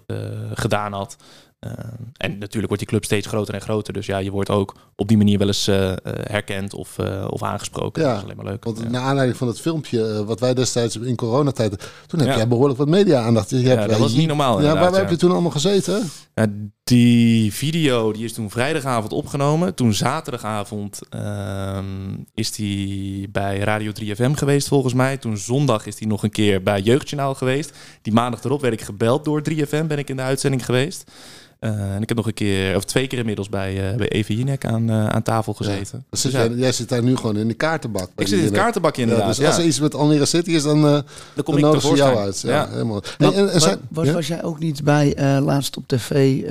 [0.53, 1.17] gedaan had.
[1.65, 1.71] Uh,
[2.17, 3.93] en natuurlijk wordt die club steeds groter en groter.
[3.93, 7.43] Dus ja, je wordt ook op die manier wel eens uh, herkend of, uh, of
[7.43, 8.01] aangesproken.
[8.01, 8.63] Ja, dat is alleen maar leuk.
[8.63, 8.89] Want ja.
[8.89, 11.89] naar aanleiding van het filmpje wat wij destijds in coronatijd...
[12.07, 12.35] toen heb ja.
[12.35, 13.49] jij behoorlijk wat media-aandacht.
[13.49, 16.09] Je ja, dat was niet normaal Ja, waar heb je toen allemaal gezeten?
[16.33, 16.47] Ja,
[16.83, 19.75] die video die is toen vrijdagavond opgenomen.
[19.75, 21.85] Toen zaterdagavond ehm,
[22.33, 25.17] is die bij Radio 3FM geweest volgens mij.
[25.17, 27.77] Toen zondag is die nog een keer bij Jeugdjournaal geweest.
[28.01, 31.11] Die maandag erop werd ik gebeld door 3FM, ben ik in de uitzending geweest.
[31.63, 34.33] Uh, en ik heb nog een keer, of twee keer inmiddels bij, uh, bij Eva
[34.33, 36.05] Jinek aan, uh, aan tafel gezeten.
[36.09, 38.09] Dus dus jij, jij, zit daar nu gewoon in de kaartenbak.
[38.15, 39.35] Ik zit in de kaartenbak inderdaad.
[39.35, 41.03] Ja, dus als er iets met Almere City is, dan, dan,
[41.43, 42.41] kom dan ik jou uit.
[42.41, 43.03] Ja, helemaal.
[43.17, 46.43] en, en, zijn, was, was, jij ook niet bij laatst op tv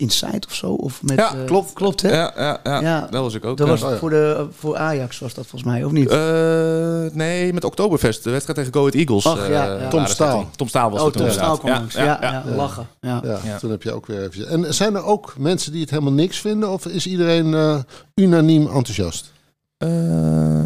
[0.00, 0.72] Insight of zo.
[0.72, 1.72] Of met, ja, klopt.
[1.72, 2.08] klopt hè?
[2.08, 3.06] Ja, ja, ja, ja.
[3.10, 3.56] dat was ik ook.
[3.56, 6.12] Dat was oh, voor, de, voor Ajax was dat volgens mij, of niet?
[6.12, 8.24] Uh, nee, met Oktoberfest.
[8.24, 9.26] De wedstrijd tegen Go Ahead Eagles.
[9.26, 10.50] Ach, ja, uh, Tom Staal.
[10.56, 11.94] Tom Staal was oh, het Tom Staal kwam langs.
[11.94, 12.86] Ja, ja, lachen.
[13.00, 13.22] Ja.
[13.44, 14.48] Ja, toen heb je ook weer even...
[14.48, 16.70] En zijn er ook mensen die het helemaal niks vinden?
[16.70, 17.78] Of is iedereen uh,
[18.14, 19.32] unaniem enthousiast?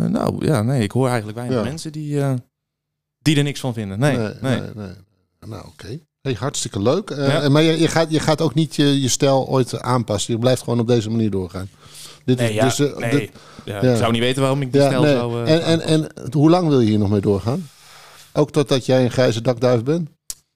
[0.08, 0.82] nou, ja, nee.
[0.82, 2.22] Ik hoor eigenlijk weinig mensen die,
[3.18, 3.98] die er niks van vinden.
[3.98, 4.32] Nee, nee.
[4.40, 4.60] nee.
[4.60, 4.94] nee, nee.
[5.46, 5.98] Nou, oké.
[6.24, 7.10] Hey, hartstikke leuk.
[7.10, 10.32] Uh, Maar je, je, gaat, je gaat ook niet je, je stijl ooit aanpassen.
[10.32, 11.68] Je blijft gewoon op deze manier doorgaan.
[12.24, 13.10] Dit nee, is, ja, dus, uh, nee.
[13.10, 13.30] Dit,
[13.64, 15.14] ja, Ik zou niet weten waarom ik die stijl nee.
[15.14, 15.44] zou...
[15.44, 17.68] Uh, en, en, en hoe lang wil je hier nog mee doorgaan?
[18.32, 20.08] Ook totdat jij een grijze dakduif bent?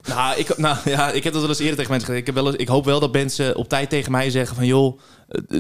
[0.06, 2.28] Nou, ik, nou ja, ik heb dat wel eens eerder tegen mensen gezegd.
[2.28, 4.66] Ik, heb wel eens, ik hoop wel dat mensen op tijd tegen mij zeggen van...
[4.66, 4.98] joh,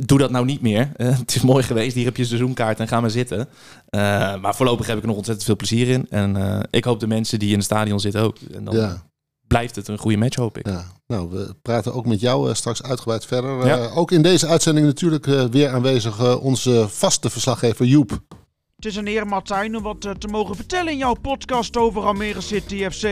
[0.06, 0.90] doe dat nou niet meer.
[0.96, 3.48] het is mooi geweest, hier heb je seizoenkaart en ga maar zitten.
[4.40, 6.06] maar voorlopig heb ik er nog ontzettend veel plezier in.
[6.10, 8.36] En ik hoop de mensen die in het stadion zitten ook.
[8.52, 9.06] En dan, ja
[9.48, 10.66] blijft het een goede match, hoop ik.
[10.66, 13.66] Ja, nou, we praten ook met jou uh, straks uitgebreid verder.
[13.66, 13.78] Ja.
[13.78, 18.20] Uh, ook in deze uitzending natuurlijk uh, weer aanwezig onze vaste verslaggever Joep.
[18.76, 22.40] Het is een eer, Martijn, om wat te mogen vertellen in jouw podcast over Almere
[22.40, 23.02] City FC.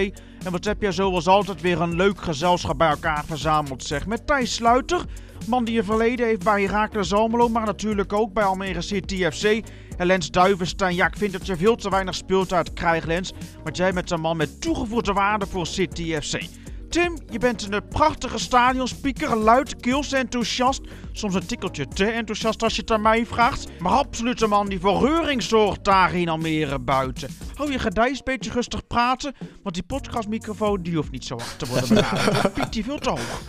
[0.45, 4.07] En wat heb jij zoals altijd weer een leuk gezelschap bij elkaar verzameld, zeg.
[4.07, 5.05] Met Thijs Sluiter,
[5.47, 9.63] man die je verleden heeft bij Heracles Almelo, maar natuurlijk ook bij Almere City FC.
[9.97, 13.33] En Lens Duivenstein, ja, ik vind dat je veel te weinig speeltijd krijgt, Lens.
[13.65, 16.41] Want jij bent een man met toegevoegde waarde voor City FC.
[16.89, 20.81] Tim, je bent een prachtige stadionspeaker, luid, kils, enthousiast.
[21.13, 23.69] Soms een tikkeltje te enthousiast als je het aan mij vraagt.
[23.79, 27.29] Maar absoluut een man die voor reuring zorgt daar in Almere buiten.
[27.55, 31.67] Hou je gedijs, beetje rustig praten, want die podcastmicrofoon die hoeft niet zo hard te
[31.67, 32.43] worden benaderd.
[32.43, 33.43] Dan piekt die veel te hoog.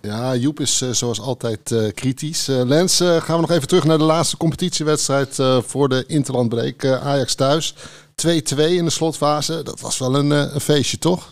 [0.00, 2.48] Ja, Joep is uh, zoals altijd uh, kritisch.
[2.48, 6.84] Uh, Lens, gaan we nog even terug naar de laatste competitiewedstrijd voor de Interlandbreek.
[6.84, 7.74] Ajax thuis.
[7.74, 7.78] 2-2
[8.56, 9.62] in de slotfase.
[9.62, 11.30] Dat was wel een, een, feestje, toch?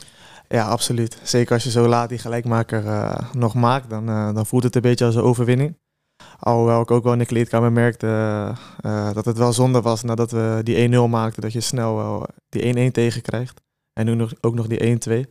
[0.49, 1.19] Ja, absoluut.
[1.23, 2.85] Zeker als je zo laat die gelijkmaker
[3.33, 5.77] nog maakt, dan, dan voelt het een beetje als een overwinning.
[6.39, 8.53] Alhoewel ik ook wel in de kleedkamer merkte
[9.13, 11.43] dat het wel zonde was nadat we die 1-0 maakten.
[11.43, 13.61] Dat je snel wel die 1-1 tegenkrijgt.
[13.93, 15.31] En nu nog, ook nog die 1-2.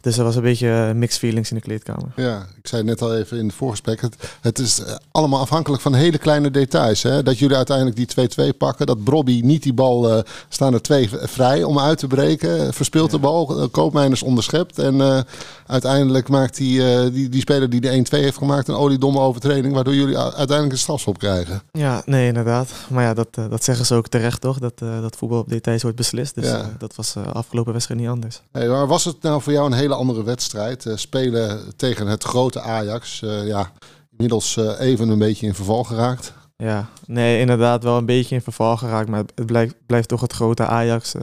[0.00, 2.12] Dus er was een beetje mixed feelings in de kleedkamer.
[2.16, 4.00] Ja, ik zei net al even in het voorgesprek.
[4.00, 7.02] Het, het is eh, allemaal afhankelijk van hele kleine details.
[7.02, 7.22] Hè?
[7.22, 8.86] Dat jullie uiteindelijk die 2-2 pakken.
[8.86, 12.74] Dat Brobby niet die bal, uh, staan er twee vrij om uit te breken.
[12.74, 14.78] Verspeelt de bal, Koopmeiners onderschept.
[14.78, 15.20] En uh,
[15.66, 19.74] uiteindelijk maakt die, die, die speler die de 1-2 heeft gemaakt een oliedomme overtreding.
[19.74, 21.62] Waardoor jullie uiteindelijk een strafschop krijgen.
[21.72, 22.70] Ja, nee inderdaad.
[22.88, 24.58] Maar ja, dat, dat zeggen ze ook terecht toch?
[24.58, 26.34] Dat, dat voetbal op details wordt beslist.
[26.34, 26.70] Dus ja.
[26.78, 28.42] dat was afgelopen wedstrijd niet anders.
[28.52, 30.84] Hey, maar was het nou voor jou een hele andere wedstrijd.
[30.84, 33.22] Uh, spelen tegen het grote Ajax.
[33.22, 33.72] Uh, ja,
[34.10, 36.32] inmiddels uh, even een beetje in verval geraakt.
[36.56, 39.08] Ja, nee, inderdaad wel een beetje in verval geraakt.
[39.08, 41.14] Maar het blijft, blijft toch het grote Ajax.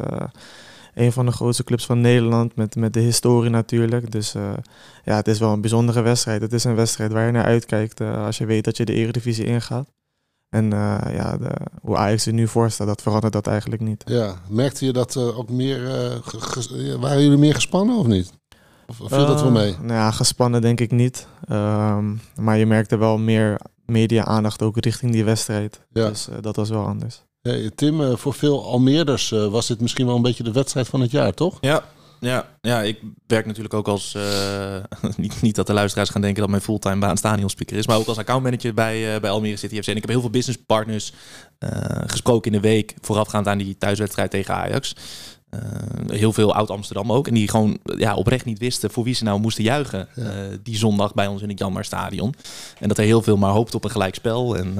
[0.94, 2.56] een van de grootste clubs van Nederland.
[2.56, 4.12] Met, met de historie natuurlijk.
[4.12, 4.32] Dus
[5.04, 6.42] ja, het is wel een bijzondere wedstrijd.
[6.42, 9.46] Het is een wedstrijd waar je naar uitkijkt als je weet dat je de eredivisie
[9.46, 9.95] ingaat.
[10.56, 14.04] En uh, ja, de, hoe Ajax er nu voor staat, dat verandert dat eigenlijk niet.
[14.06, 18.32] Ja, merkte je dat uh, ook meer, uh, waren jullie meer gespannen of niet?
[18.88, 19.76] Of viel dat wel mee?
[19.82, 21.28] Nou ja, gespannen denk ik niet.
[21.52, 25.82] Um, maar je merkte wel meer media-aandacht ook richting die wedstrijd.
[25.94, 26.10] Ja.
[26.10, 27.24] Dus dat was wel anders.
[27.42, 31.12] Hey, Tim, voor veel Almeerders was dit misschien wel een beetje de wedstrijd van het
[31.12, 31.58] jaar, toch?
[31.62, 31.84] Ja,
[32.26, 34.76] ja, ja, ik werk natuurlijk ook als, uh,
[35.18, 38.08] niet, niet dat de luisteraars gaan denken dat mijn fulltime baan stadionspeaker is, maar ook
[38.08, 39.88] als accountmanager bij, uh, bij Almere City FC.
[39.88, 41.14] En ik heb heel veel businesspartners
[41.60, 41.70] uh,
[42.06, 44.96] gesproken in de week voorafgaand aan die thuiswedstrijd tegen Ajax.
[46.08, 47.28] Heel veel oud-Amsterdam ook.
[47.28, 50.08] En die gewoon ja, oprecht niet wisten voor wie ze nou moesten juichen.
[50.16, 50.32] Ja.
[50.64, 52.36] Die zondag bij ons in het Janmar Stadion.
[52.80, 54.58] En dat er heel veel maar hoopte op een gelijkspel.
[54.58, 54.74] En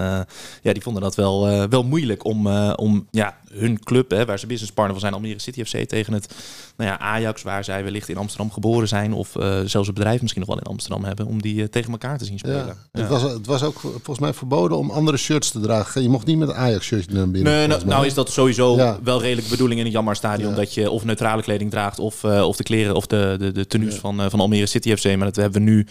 [0.62, 4.48] ja, die vonden dat wel, wel moeilijk om, om ja, hun club, hè, waar ze
[4.48, 6.34] businesspartner van zijn, Almere City FC, tegen het
[6.78, 9.14] nou ja, Ajax, waar zij wellicht in Amsterdam geboren zijn.
[9.14, 9.32] Of
[9.66, 11.26] zelfs een bedrijf misschien nog wel in Amsterdam hebben.
[11.26, 12.66] Om die tegen elkaar te zien spelen.
[12.66, 12.76] Ja.
[12.92, 13.02] Ja.
[13.02, 16.02] Het, was, het was ook volgens mij verboden om andere shirts te dragen.
[16.02, 17.54] Je mocht niet met een Ajax-shirt naar binnen.
[17.54, 20.56] Nee, nou, nou, is dat sowieso wel redelijk bedoeling in het Janmar Stadion.
[20.56, 23.68] Dat je of neutrale kleding draagt of, uh, of de kleren of de, de, de
[23.68, 25.06] tenues van, van Almere City FC.
[25.06, 25.88] Maar dat hebben we nu,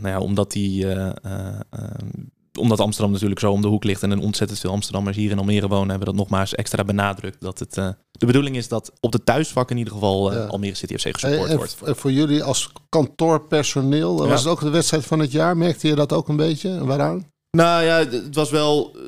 [0.00, 0.86] nou ja, omdat die
[2.58, 5.38] omdat Amsterdam natuurlijk zo om de hoek ligt en een ontzettend veel Amsterdammers hier in
[5.38, 7.40] Almere wonen, hebben we dat nogmaals extra benadrukt.
[7.40, 7.74] Dat het
[8.18, 10.44] de bedoeling is dat op de thuisvak in ieder geval ja.
[10.44, 11.76] Almere City FC gesupport en, wordt.
[11.84, 14.28] En voor jullie als kantoorpersoneel, ja.
[14.28, 15.56] was het ook de wedstrijd van het jaar?
[15.56, 16.84] Merkte je dat ook een beetje?
[16.84, 17.32] Waaraan?
[17.54, 19.02] Nou ja, het was wel uh,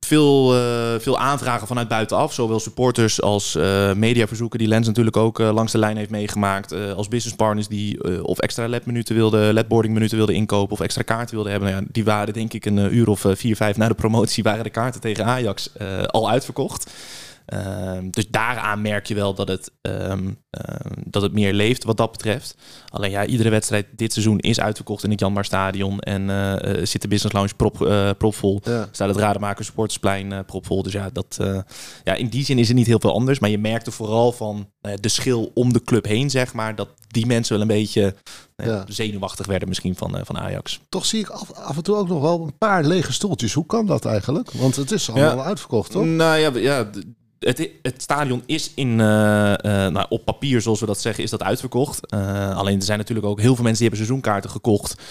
[0.00, 2.32] veel, uh, veel aanvragen vanuit buitenaf.
[2.32, 6.72] Zowel supporters als uh, mediaverzoeken die Lens natuurlijk ook langs de lijn heeft meegemaakt.
[6.72, 11.52] als businesspartners die of extra ledminuten wilden, ledboarding minuten wilden inkopen of extra kaarten wilden
[11.52, 11.70] hebben.
[11.70, 14.64] Nou ja, die waren denk ik een uur of vier, vijf na de promotie waren
[14.64, 15.70] de kaarten tegen Ajax
[16.06, 16.90] al uitverkocht.
[17.54, 20.36] Um, dus daaraan merk je wel dat het, um, um,
[21.04, 22.56] dat het meer leeft wat dat betreft.
[22.88, 26.00] Alleen ja, iedere wedstrijd dit seizoen is uitverkocht in het Janmar Stadion.
[26.00, 28.60] En uh, zit de Business Lounge prop, uh, propvol.
[28.64, 28.88] Ja.
[28.90, 30.82] Staat het Rademaker Sportsplein uh, propvol.
[30.82, 31.38] Dus ja, dat,
[32.04, 33.38] ja, in die zin is het niet heel veel anders.
[33.38, 36.74] Maar je merkte vooral van de schil om de club heen, zeg maar.
[36.74, 38.14] Dat die mensen wel een beetje
[38.56, 38.84] ja.
[38.88, 40.80] zenuwachtig werden misschien van, van Ajax.
[40.88, 43.52] Toch zie ik af, af, en toe ook nog wel een paar lege stoeltjes.
[43.52, 44.50] Hoe kan dat eigenlijk?
[44.50, 45.44] Want het is allemaal ja.
[45.44, 46.04] uitverkocht, toch?
[46.04, 46.90] Nou ja, ja
[47.40, 51.42] het, stadion is in, uh, uh, nou, op papier, zoals we dat zeggen, is dat
[51.42, 52.14] uitverkocht.
[52.14, 55.02] Uh, alleen er zijn natuurlijk ook heel veel mensen die hebben seizoenkaarten gekocht.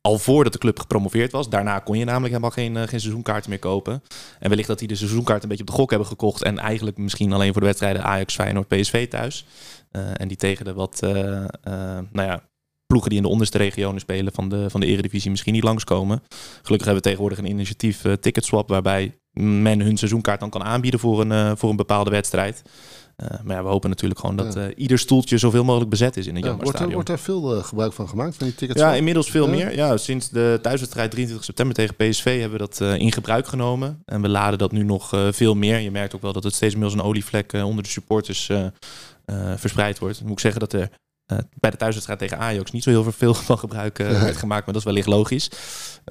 [0.00, 1.48] al voordat de club gepromoveerd was.
[1.48, 4.02] Daarna kon je namelijk helemaal geen, geen seizoenkaarten meer kopen.
[4.38, 6.42] En wellicht dat die de seizoenkaart een beetje op de gok hebben gekocht.
[6.42, 9.46] En eigenlijk misschien alleen voor de wedstrijden Ajax, Feyenoord, PSV thuis.
[9.90, 11.00] en die tegen de wat,
[12.12, 12.42] nou ja,
[12.86, 16.22] ploegen die in de onderste regionen spelen van de, van de eredivisie misschien niet langskomen.
[16.62, 21.00] Gelukkig hebben we tegenwoordig een initiatief uh, Ticketswap waarbij men hun seizoenkaart dan kan aanbieden
[21.00, 22.62] voor een, uh, voor een bepaalde wedstrijd.
[23.16, 24.74] Uh, maar ja, we hopen natuurlijk gewoon dat ja.
[24.74, 27.92] ieder stoeltje zoveel mogelijk bezet is in het ja, wordt, er, wordt er veel gebruik
[27.92, 28.80] van gemaakt, van die tickets?
[28.80, 29.74] Ja, inmiddels veel meer.
[29.74, 34.02] Ja, sinds de thuiswedstrijd 23 september tegen PSV hebben we dat in gebruik genomen.
[34.04, 35.78] En we laden dat nu nog veel meer.
[35.78, 38.50] Je merkt ook wel dat het steeds meer als een olievlek onder de supporters
[39.56, 40.18] verspreid wordt.
[40.18, 40.90] Dan moet ik zeggen dat er
[41.32, 44.64] uh, bij de thuiswedstrijd tegen Ajax niet zo heel veel van gebruik uh, werd gemaakt,
[44.64, 45.50] maar dat is wellicht logisch.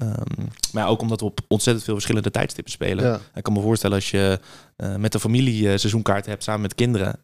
[0.02, 3.04] Um, maar ook omdat we op ontzettend veel verschillende tijdstippen spelen.
[3.04, 3.20] Ja.
[3.34, 4.40] Ik kan me voorstellen als je
[4.76, 7.18] uh, met de familie seizoenkaarten hebt samen met kinderen,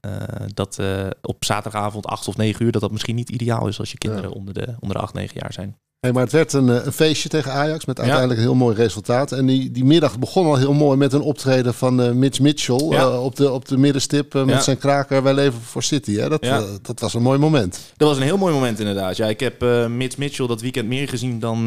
[0.54, 0.78] dat
[1.22, 4.30] op zaterdagavond 8 of 9 uur, dat dat misschien niet ideaal is als je kinderen
[4.30, 4.36] ja.
[4.36, 5.76] onder, de, onder de 8, 9 jaar zijn.
[6.00, 8.46] Hey, maar het werd een, een, feestje tegen Ajax met uiteindelijk ja.
[8.46, 9.32] een heel mooi resultaat.
[9.32, 12.86] En die, die middag begon al heel mooi met een optreden van uh, Mitch Mitchell
[12.90, 13.02] ja.
[13.02, 14.60] uh, op, de, op de middenstip uh, met ja.
[14.60, 16.16] zijn kraker Wij leven voor City.
[16.16, 16.28] Hè?
[16.28, 16.42] Dat,
[16.82, 17.80] dat was een mooi moment.
[17.96, 19.16] Dat was een heel mooi moment inderdaad.
[19.16, 21.64] Ja, ik heb Mitch Mitchell dat weekend meer gezien dan,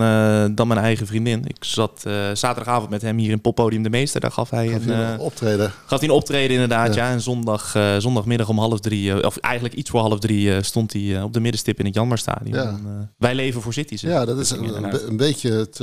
[0.56, 1.44] dan mijn eigen vriendin.
[1.48, 2.02] Ik zat
[2.34, 4.22] zaterdagavond met hem hier in Poppodium de Meester.
[4.22, 5.72] Daar gaf hij een optreden.
[5.86, 7.12] Gaf hij een optreden inderdaad, ja.
[7.12, 11.34] En zondag, zondagmiddag om half drie, of eigenlijk iets voor half drie, stond hij op
[11.34, 12.56] de middenstip in het Janmarstadion.
[12.56, 12.80] Ja.
[13.18, 14.08] wij leven voor City.
[14.08, 15.78] Ja, dat is een, een, beetje het,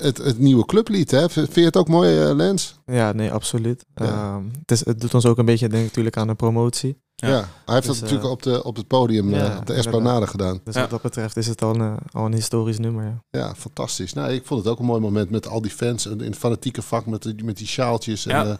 [0.00, 1.10] het, het, nieuwe clublied.
[1.10, 1.30] Hè?
[1.30, 2.74] Vind je het ook mooi, Lens?
[2.86, 3.84] Ja, nee, absoluut.
[3.94, 6.96] Ehm, het, is, het doet ons ook een beetje denk natuurlijk aan de promotie.
[7.16, 10.26] Ja, hij heeft dus, dat natuurlijk op, de, op het podium, ja, op de Esplanade
[10.26, 10.60] gedaan.
[10.64, 13.04] Dus wat dat betreft is het al een, al een historisch nummer.
[13.04, 13.38] Ja.
[13.40, 14.12] ja, fantastisch.
[14.12, 16.82] Nou, ik vond het ook een mooi moment met al die fans in het fanatieke
[16.82, 18.26] vak met, die, met die sjaaltjes.
[18.26, 18.58] En, ja,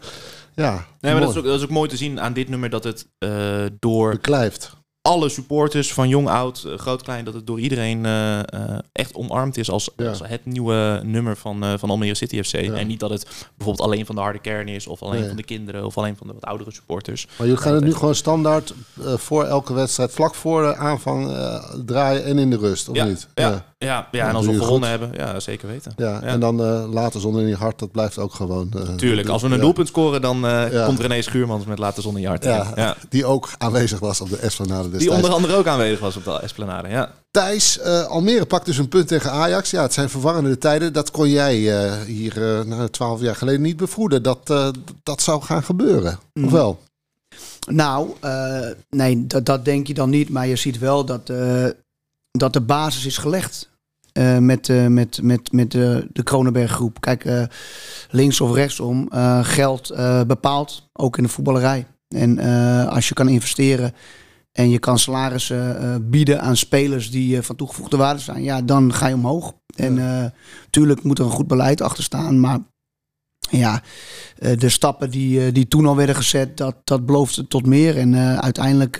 [0.54, 2.70] ja nee, maar dat is, ook, dat is ook mooi te zien aan dit nummer
[2.70, 4.10] dat het uh, door...
[4.10, 4.75] Beklijft
[5.06, 8.38] alle supporters van jong, oud, eh, groot, klein, dat het door iedereen uh,
[8.92, 12.52] echt omarmd is als, als, het nieuwe nummer van, uh, van Almere City FC.
[12.52, 15.42] En niet dat het bijvoorbeeld alleen van de harde kern is, of alleen van de
[15.42, 17.26] kinderen, of alleen van de wat oudere supporters.
[17.38, 21.36] Maar jullie gaan het nu gewoon standaard voor elke wedstrijd, vlak voor de aanvang
[21.84, 23.28] draaien en in de rust, of niet?
[23.34, 25.92] Ja, ja, ja, en als we gewonnen hebben, ja, zeker weten.
[25.96, 26.56] Ja, en dan
[26.92, 28.68] later zon in je hart, dat blijft ook gewoon.
[28.96, 30.46] Tuurlijk, als we een doelpunt scoren, dan
[30.86, 32.44] komt René Schuurmans met later zon in je hart.
[32.44, 36.24] Ja, Die ook aanwezig was op de Esplanade die onder andere ook aanwezig was op
[36.24, 37.12] de Esplanade, ja.
[37.30, 39.70] Thijs, uh, Almere pakt dus een punt tegen Ajax.
[39.70, 40.92] Ja, het zijn verwarrende tijden.
[40.92, 44.22] Dat kon jij uh, hier uh, nou, twaalf jaar geleden niet bevroeden.
[44.22, 44.46] Dat
[45.02, 46.44] dat zou gaan gebeuren, mm.
[46.44, 46.80] of wel?
[47.68, 48.10] Nou,
[48.90, 50.28] nee, dat, dat denk je dan niet.
[50.28, 51.32] Maar je ziet wel dat,
[52.30, 53.70] dat de basis is gelegd.
[54.40, 57.00] met, met, met, met de, de Kronenberg groep.
[57.00, 57.48] Kijk,
[58.10, 59.08] links of rechtsom,
[59.42, 59.94] geld
[60.26, 61.86] bepaalt, ook in de voetballerij.
[62.08, 62.38] En
[62.88, 63.94] als je kan investeren
[64.56, 68.62] en je kan salarissen uh, bieden aan spelers die uh, van toegevoegde waarde zijn, ja,
[68.62, 69.52] dan ga je omhoog.
[69.76, 69.94] En
[70.64, 72.58] natuurlijk moet er een goed beleid achter staan, maar
[73.50, 73.82] ja,
[74.58, 77.96] de stappen die, die toen al werden gezet, dat, dat beloofde tot meer.
[77.96, 78.98] En uiteindelijk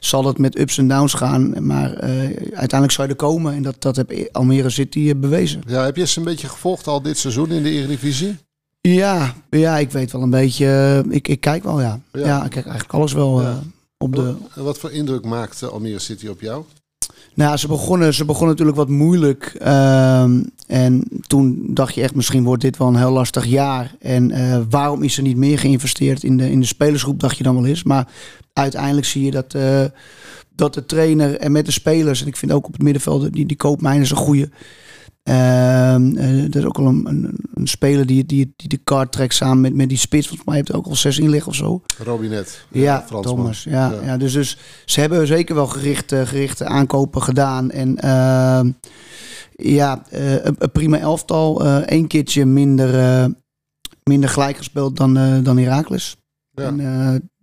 [0.00, 2.00] zal het met ups en downs gaan, maar
[2.40, 3.54] uiteindelijk zou je er komen.
[3.54, 5.62] En dat, dat heb Almere City bewezen.
[5.66, 8.36] Ja, heb je ze een beetje gevolgd al dit seizoen in de Eredivisie?
[8.80, 11.04] Ja, ja, ik weet wel een beetje.
[11.08, 12.00] ik, ik kijk wel, ja.
[12.12, 12.44] ja.
[12.44, 13.42] ik kijk eigenlijk alles wel.
[13.42, 13.62] Ja
[13.98, 14.34] op de...
[14.54, 16.64] Wat voor indruk maakte Almere City op jou?
[17.34, 19.54] Nou, ze begonnen, ze begonnen natuurlijk wat moeilijk.
[19.58, 23.94] Ehm, en toen dacht je echt, misschien wordt dit wel een heel lastig jaar.
[24.00, 27.42] En uh, waarom is er niet meer geïnvesteerd in de, in de spelersgroep, dacht je
[27.42, 27.82] dan wel eens.
[27.82, 28.08] Maar
[28.52, 29.84] uiteindelijk zie je dat, uh,
[30.54, 32.20] dat de trainer en met de spelers...
[32.20, 34.50] en ik vind ook op het middenveld, die, die Koopmijn is een goede...
[35.28, 39.34] Uh, er is ook al een, een, een, speler die, die, die de kaart trekt
[39.34, 40.26] samen met, met die spits.
[40.26, 41.82] Volgens mij heeft er ook al zes in liggen of zo.
[41.98, 42.64] Robinet.
[42.70, 43.64] Ja, Thomas.
[43.64, 44.16] Ja, ja.
[44.16, 47.70] dus, dus ze hebben zeker wel gerichte, gerichte aankopen gedaan.
[47.70, 48.72] En uh,
[49.52, 51.66] ja, uh, een, prima elftal.
[51.90, 53.30] Eén keertje minder,
[54.04, 56.16] minder gelijk gespeeld dan, dan Heracles.
[56.50, 56.66] Ja.
[56.66, 56.80] En,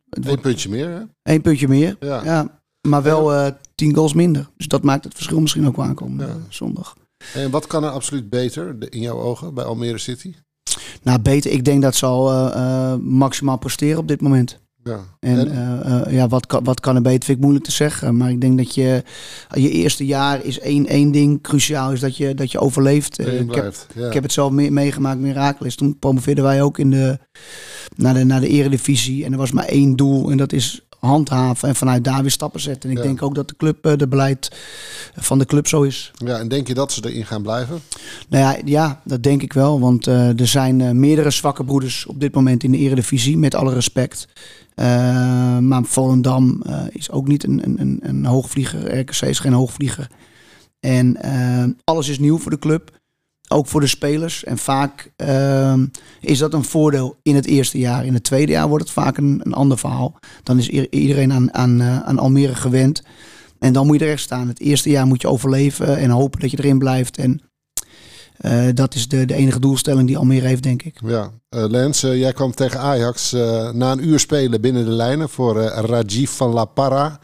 [0.10, 1.02] Eén puntje meer, hè?
[1.34, 2.24] Eén puntje meer, ja.
[2.24, 2.60] ja.
[2.88, 4.50] Maar wel tien goals minder.
[4.58, 6.96] Dus dat maakt het verschil misschien ook wel aankomen zondag.
[7.34, 10.34] En wat kan er absoluut beter in jouw ogen bij Almere City?
[11.02, 11.52] Nou, beter.
[11.52, 14.60] Ik denk dat ze al uh, uh, maximaal presteren op dit moment.
[14.84, 15.00] Ja.
[15.20, 16.08] En, en?
[16.08, 17.24] Uh, ja, wat kan, wat kan er beter?
[17.24, 18.18] Vind ik moeilijk te zeggen.
[18.18, 19.04] Maar ik denk dat je
[19.50, 23.20] je eerste jaar is één, één ding cruciaal is dat je, dat je overleeft.
[23.20, 24.08] ik, heb, ja.
[24.08, 25.76] ik heb het zelf mee, meegemaakt met Herakles.
[25.76, 27.20] Toen promoveerden wij ook in de,
[27.96, 29.26] naar, de, naar de eredivisie.
[29.26, 30.32] En er was maar één doel.
[30.32, 32.90] En dat is handhaven en vanuit daar weer stappen zetten.
[32.90, 34.52] En ik denk ook dat de club, eh, de beleid
[35.16, 36.12] van de club zo is.
[36.26, 37.80] Ja, en denk je dat ze erin gaan blijven?
[38.30, 39.80] Nou ja, ja dat denk ik wel.
[39.80, 43.56] Want uh, er zijn uh, meerdere zwakke broeders op dit moment in de eredivisie, met
[43.56, 44.28] alle respect.
[44.76, 44.86] Uh,
[45.58, 49.00] maar Volendam is ook niet een, een, een hoogvlieger.
[49.00, 50.08] RKC is geen hoogvlieger.
[50.80, 51.18] En
[51.84, 52.92] alles is nieuw voor de club.
[53.48, 54.44] Ook voor de spelers.
[54.44, 55.74] En vaak uh,
[56.20, 58.06] is dat een voordeel in het eerste jaar.
[58.06, 60.20] In het tweede jaar wordt het vaak een, een ander verhaal.
[60.44, 63.04] Dan is iedereen aan, aan, uh, aan Almere gewend.
[63.60, 64.48] En dan moet je er echt staan.
[64.48, 67.18] Het eerste jaar moet je overleven en hopen dat je erin blijft.
[67.18, 67.42] En
[68.42, 71.00] uh, dat is de, de enige doelstelling die Almere heeft, denk ik.
[71.06, 73.32] Ja, uh, Lens, jij kwam tegen Ajax
[73.74, 77.20] na een uur spelen binnen de lijnen voor Rajiv van La Parra.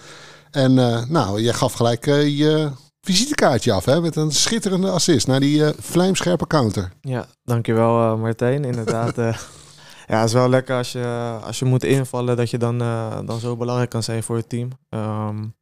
[0.52, 0.74] En
[1.10, 2.70] nou, jij gaf gelijk je
[3.02, 6.92] visitekaartje af hè, met een schitterende assist naar die uh, vlijmscherpe counter.
[7.02, 8.66] Ja, dankjewel uh, Martijn.
[8.66, 9.26] Inderdaad, uh,
[10.08, 12.78] ja, het is wel lekker als je, als je moet invallen dat je dan,
[13.26, 14.70] dan zo belangrijk kan zijn voor het team.
[14.90, 15.56] Um,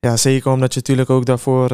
[0.00, 1.68] ja, zeker omdat je natuurlijk ook daarvoor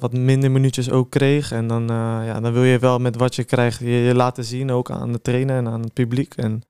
[0.00, 1.52] wat minder minuutjes ook kreeg.
[1.52, 1.86] En dan,
[2.24, 5.12] ja, dan wil je wel met wat je krijgt je, je, laten zien, ook aan
[5.12, 6.34] de trainer en aan het publiek.
[6.34, 6.62] En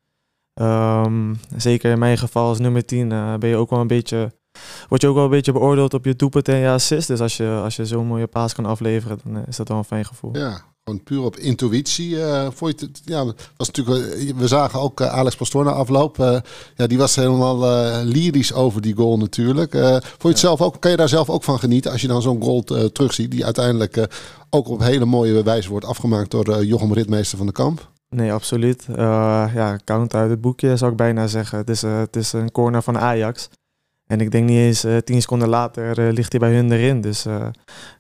[0.55, 4.33] um, zeker in mijn geval als nummer 10 ben je ook wel een beetje
[4.89, 7.09] word je ook wel een beetje beoordeeld op je doelpunt en je assist.
[7.09, 9.85] Dus als je, als je zo'n mooie paas kan afleveren, dan is dat wel een
[9.85, 10.37] fijn gevoel.
[10.37, 12.11] Ja, gewoon puur op intuïtie.
[12.11, 13.25] Uh, vond je het, ja,
[13.57, 16.17] was natuurlijk, we zagen ook Alex Pastoor na afloop.
[16.77, 17.59] ja, die was helemaal
[18.05, 19.73] lyrisch over die goal natuurlijk.
[20.01, 22.23] vond je het zelf ook, kan je daar zelf ook van genieten als je dan
[22.23, 24.07] zo'n goal terugziet, die uiteindelijk
[24.51, 27.95] ook op hele mooie wijze wordt afgemaakt door Jochem Ritmeester van de Kamp?
[28.09, 28.87] Nee, absoluut.
[28.91, 28.97] Uh,
[29.55, 31.59] ja, count uit het boekje zou ik bijna zeggen.
[31.59, 33.49] Het is, uh, het is een corner van Ajax.
[34.07, 37.01] En ik denk niet eens uh, tien seconden later ligt hij bij hun erin.
[37.01, 37.23] Dus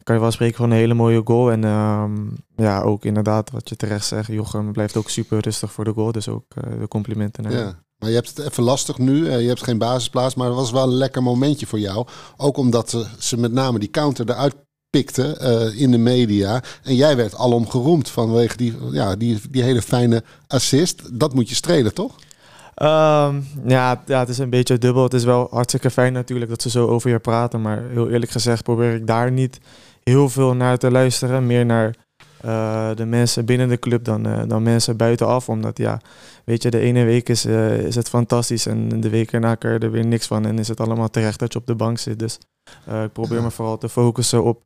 [0.02, 1.50] kan je wel spreken van een hele mooie goal.
[1.50, 2.14] En ehm,
[2.56, 4.28] ja, ook inderdaad wat je terecht zegt.
[4.28, 6.12] Jochem blijft ook super rustig voor de goal.
[6.12, 6.44] Dus ook
[6.78, 7.50] de complimenten.
[7.50, 7.84] Ja.
[7.98, 9.30] Maar je hebt het even lastig nu.
[9.30, 10.34] je hebt geen basisplaats.
[10.34, 12.06] Maar het was wel een lekker momentje voor jou.
[12.36, 14.54] Ook omdat ze met name die counter eruit
[14.90, 16.62] pikte uh, in de media.
[16.82, 21.20] En jij werd alom geroemd vanwege die, ja, die, die hele fijne assist.
[21.20, 22.14] Dat moet je strelen, toch?
[22.82, 25.02] Um, ja, ja, het is een beetje dubbel.
[25.02, 27.62] Het is wel hartstikke fijn natuurlijk dat ze zo over je praten.
[27.62, 29.60] Maar heel eerlijk gezegd probeer ik daar niet
[30.02, 31.46] heel veel naar te luisteren.
[31.46, 31.94] Meer naar
[32.44, 35.48] uh, de mensen binnen de club dan, uh, dan mensen buitenaf.
[35.48, 36.00] Omdat ja,
[36.44, 39.68] weet je, de ene week is, uh, is het fantastisch en de week erna je
[39.68, 40.46] er weer niks van.
[40.46, 42.18] En is het allemaal terecht dat je op de bank zit.
[42.18, 42.38] Dus
[43.04, 44.62] ik probeer me vooral te focussen op,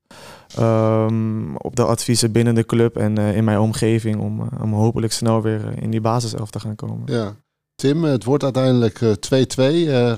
[0.60, 4.20] um, op de adviezen binnen de club en in mijn omgeving.
[4.20, 7.02] Om, om hopelijk snel weer in die basiself te gaan komen.
[7.04, 7.34] Ja.
[7.80, 9.06] Tim, het wordt uiteindelijk 2-2.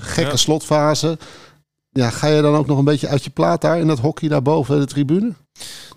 [0.01, 0.37] gekke ja.
[0.37, 1.19] slotfase.
[1.91, 4.29] Ja, ga je dan ook nog een beetje uit je plaat daar in dat hockey
[4.29, 5.33] daarboven de tribune?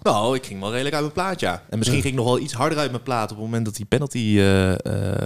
[0.03, 1.63] Nou, ik ging wel redelijk uit mijn plaat, ja.
[1.69, 3.75] En misschien ging ik nog wel iets harder uit mijn plaat op het moment dat
[3.75, 4.77] die penalty uh, uh,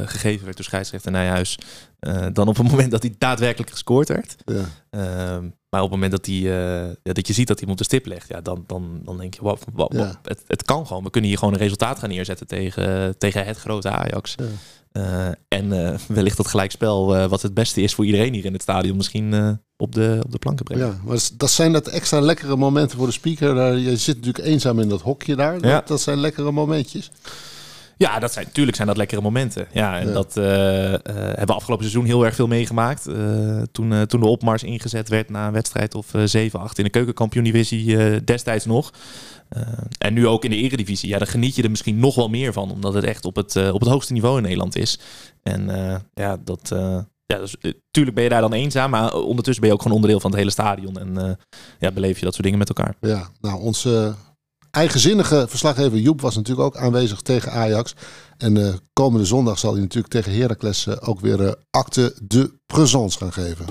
[0.06, 1.58] gegeven werd door scheidsrechter Nijhuis.
[1.99, 4.36] Uh, dan op het moment dat hij daadwerkelijk gescoord werd.
[4.45, 4.65] Ja.
[4.89, 7.84] Ehm, maar op het moment dat, die, ja, dat je ziet dat hij op de
[7.84, 10.19] stip legt, ja, dan, dan, dan denk je, wat, wat, ja.
[10.23, 11.04] het, het kan gewoon.
[11.04, 14.36] We kunnen hier gewoon een resultaat gaan neerzetten tegen, tegen het grote Ajax.
[14.93, 18.54] Uh, en uh, wellicht dat gelijkspel, uh, wat het beste is voor iedereen hier in
[18.54, 20.88] het stadion, misschien op, de, op de planken brengen.
[20.88, 23.78] Ja, maar dat zijn dat extra lekkere momenten voor de speaker.
[23.78, 25.54] je zit natuurlijk eenzaam in dat hokje daar.
[25.54, 25.60] Ja.
[25.60, 27.12] Dat, dat zijn lekkere momentjes.
[28.00, 29.68] Ja, dat zijn, natuurlijk zijn dat lekkere momenten.
[29.72, 33.04] Ja, en dat hebben we afgelopen seizoen heel erg veel meegemaakt.
[33.72, 36.12] toen, toen de opmars ingezet werd na een wedstrijd of 7-8
[36.74, 38.92] in de keukenkampioen-divisie destijds nog.
[39.58, 39.64] Uh,
[39.98, 41.10] en nu ook in de eredivisie.
[41.10, 42.72] Ja, dan geniet je er misschien nog wel meer van.
[42.72, 45.00] Omdat het echt op het, uh, op het hoogste niveau in Nederland is.
[45.44, 46.70] En uh, ja, dat...
[47.26, 47.56] ja, dus,
[47.92, 48.90] tuurlijk ben je daar dan eenzaam.
[48.90, 51.00] Maar ondertussen ben je ook gewoon onderdeel van het hele stadion.
[51.00, 51.38] En
[51.80, 52.96] ja, beleef je dat soort dingen met elkaar.
[53.02, 54.16] Ja, nou onze
[54.71, 57.93] eigenzinnige verslaggever Joep was natuurlijk ook aanwezig tegen Ajax.
[58.38, 63.65] En komende zondag zal hij natuurlijk tegen Heracles ook weer acte de présence gaan geven.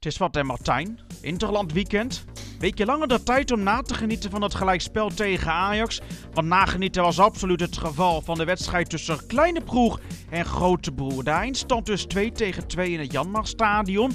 [0.00, 0.98] Het is wat en Martijn.
[1.20, 2.24] Interland weekend.
[2.58, 6.00] Weekje langer de tijd om na te genieten van het gelijkspel tegen Ajax.
[6.32, 10.00] Want nagenieten was absoluut het geval van de wedstrijd tussen Kleine Broer
[10.30, 11.24] en Grote Broer.
[11.24, 14.12] De eindstand dus 2 tegen 2 in het Janmarstadion.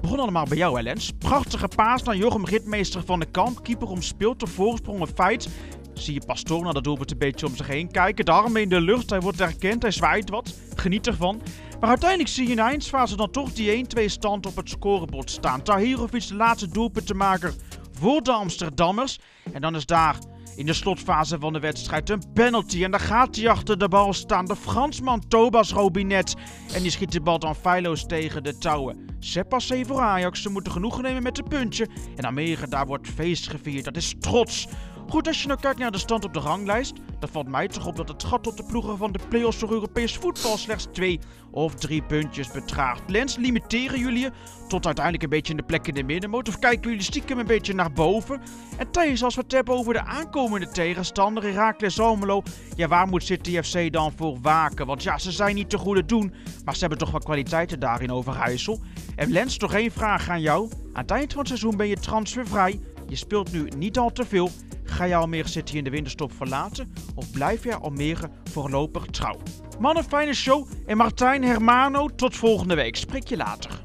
[0.00, 1.12] Begon allemaal bij jou, Lens.
[1.18, 3.62] Prachtige paas naar Jochem Ritmeester van de Kamp.
[3.62, 5.48] Keeper omspeelt de voorsprong een feit.
[5.94, 8.24] Zie je Pastoor naar de doelpunt een beetje om zich heen kijken.
[8.24, 10.54] De armen in de lucht, hij wordt herkend, hij zwaait wat.
[10.74, 11.42] Geniet ervan.
[11.80, 15.30] Maar uiteindelijk zie je in de eindfase dan toch die 1-2 stand op het scorebord
[15.30, 15.62] staan.
[15.62, 17.54] Tahirovic de laatste doelpunt te maken
[17.92, 19.18] voor de Amsterdammers.
[19.52, 20.18] En dan is daar
[20.56, 22.84] in de slotfase van de wedstrijd een penalty.
[22.84, 24.44] En daar gaat hij achter de bal staan.
[24.44, 26.34] De Fransman Tobas Robinet.
[26.74, 29.06] En die schiet de bal dan feilloos tegen de touwen.
[29.18, 30.42] Sepassé voor Ajax.
[30.42, 31.88] Ze moeten genoegen nemen met een puntje.
[32.16, 33.84] En Amerika, daar wordt feest gevierd.
[33.84, 34.68] Dat is trots.
[35.08, 37.86] Goed, als je nou kijkt naar de stand op de ranglijst, dan valt mij toch
[37.86, 41.20] op dat het gat tot de ploegen van de play-offs voor Europees voetbal slechts twee
[41.50, 43.02] of drie puntjes betraagt.
[43.06, 44.30] Lens, limiteren jullie je
[44.68, 46.48] tot uiteindelijk een beetje in de plek in de middenmoot?
[46.48, 48.40] Of kijken jullie stiekem een beetje naar boven?
[48.78, 52.42] En tijdens als we het hebben over de aankomende tegenstander, Heracles Almelo,
[52.76, 54.86] ja, waar moet City FC dan voor waken?
[54.86, 58.12] Want ja, ze zijn niet te goede doen, maar ze hebben toch wel kwaliteiten daarin
[58.12, 58.80] Overijssel.
[59.16, 60.70] En Lens, toch één vraag aan jou.
[60.92, 62.80] Aan het eind van het seizoen ben je transfervrij.
[63.08, 64.50] Je speelt nu niet al te veel.
[64.86, 69.36] Ga je Almere City in de winterstop verlaten of blijf je Almere voorlopig trouw?
[69.78, 72.96] Mannen, fijne show en Martijn Hermano, tot volgende week.
[72.96, 73.84] Spreek je later.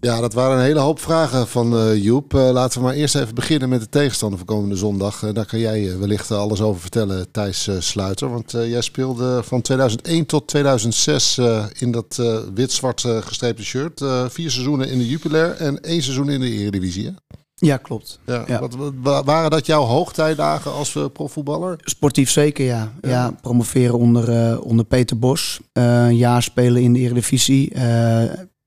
[0.00, 2.34] Ja, dat waren een hele hoop vragen van uh, Joep.
[2.34, 5.22] Uh, laten we maar eerst even beginnen met de tegenstander van komende zondag.
[5.22, 8.30] Uh, daar kan jij wellicht alles over vertellen, Thijs Sluiter.
[8.30, 11.38] Want jij speelde van 2001 tot 2006
[11.78, 12.22] in dat
[12.54, 13.98] wit-zwart gestreepte shirt.
[14.28, 17.06] vier seizoenen in de Jupiler en één seizoen in de Eredivisie.
[17.06, 17.12] Hè?
[17.60, 18.20] Ja, klopt.
[18.26, 18.60] Ja,
[19.02, 21.78] Wat, waren dat jouw hoogtijdagen als uh, profvoetballer?
[21.82, 22.92] Sportief zeker, ja.
[23.00, 23.30] ja.
[23.40, 25.60] promoveren onder, uh, onder Peter Bos.
[25.72, 27.72] Uh, een jaar spelen in de Eredivisie.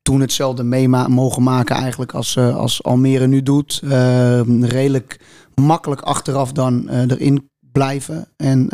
[0.01, 3.82] toen hetzelfde mee mogen maken eigenlijk als, als Almere nu doet.
[4.62, 5.19] redelijk
[5.56, 8.27] makkelijk achteraf dan erin blijven.
[8.38, 8.67] En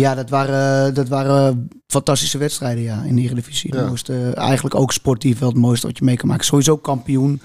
[0.00, 3.74] Ja, dat waren, dat waren fantastische wedstrijden ja, in de Eredivisie.
[3.74, 3.86] Ja.
[3.86, 6.44] Mooiste, eigenlijk ook sportief wel het mooiste wat je mee kan maken.
[6.44, 7.40] Sowieso kampioen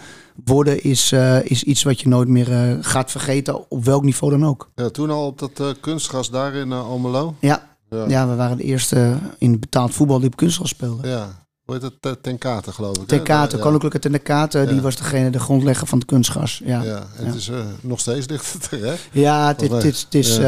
[0.46, 4.32] worden is, uh, is iets wat je nooit meer uh, gaat vergeten, op welk niveau
[4.32, 4.72] dan ook.
[4.76, 7.36] Ja, toen al op dat uh, kunstgras daar in Almelo?
[7.40, 7.70] Ja.
[7.90, 8.06] ja.
[8.08, 8.28] Ja.
[8.28, 11.08] we waren de eerste in betaald voetbal die op kunstgras speelde.
[11.08, 12.24] Ja, hoe heet het?
[12.24, 13.08] Ten Kate, geloof ik.
[13.08, 13.62] Ten Kate, ja.
[13.62, 16.62] Koninklijke Ten Kate, die was degene, de grondlegger van het kunstgas.
[16.66, 18.96] Ja, ja en het is nog steeds ligt het er, hè?
[19.12, 20.40] Ja, het is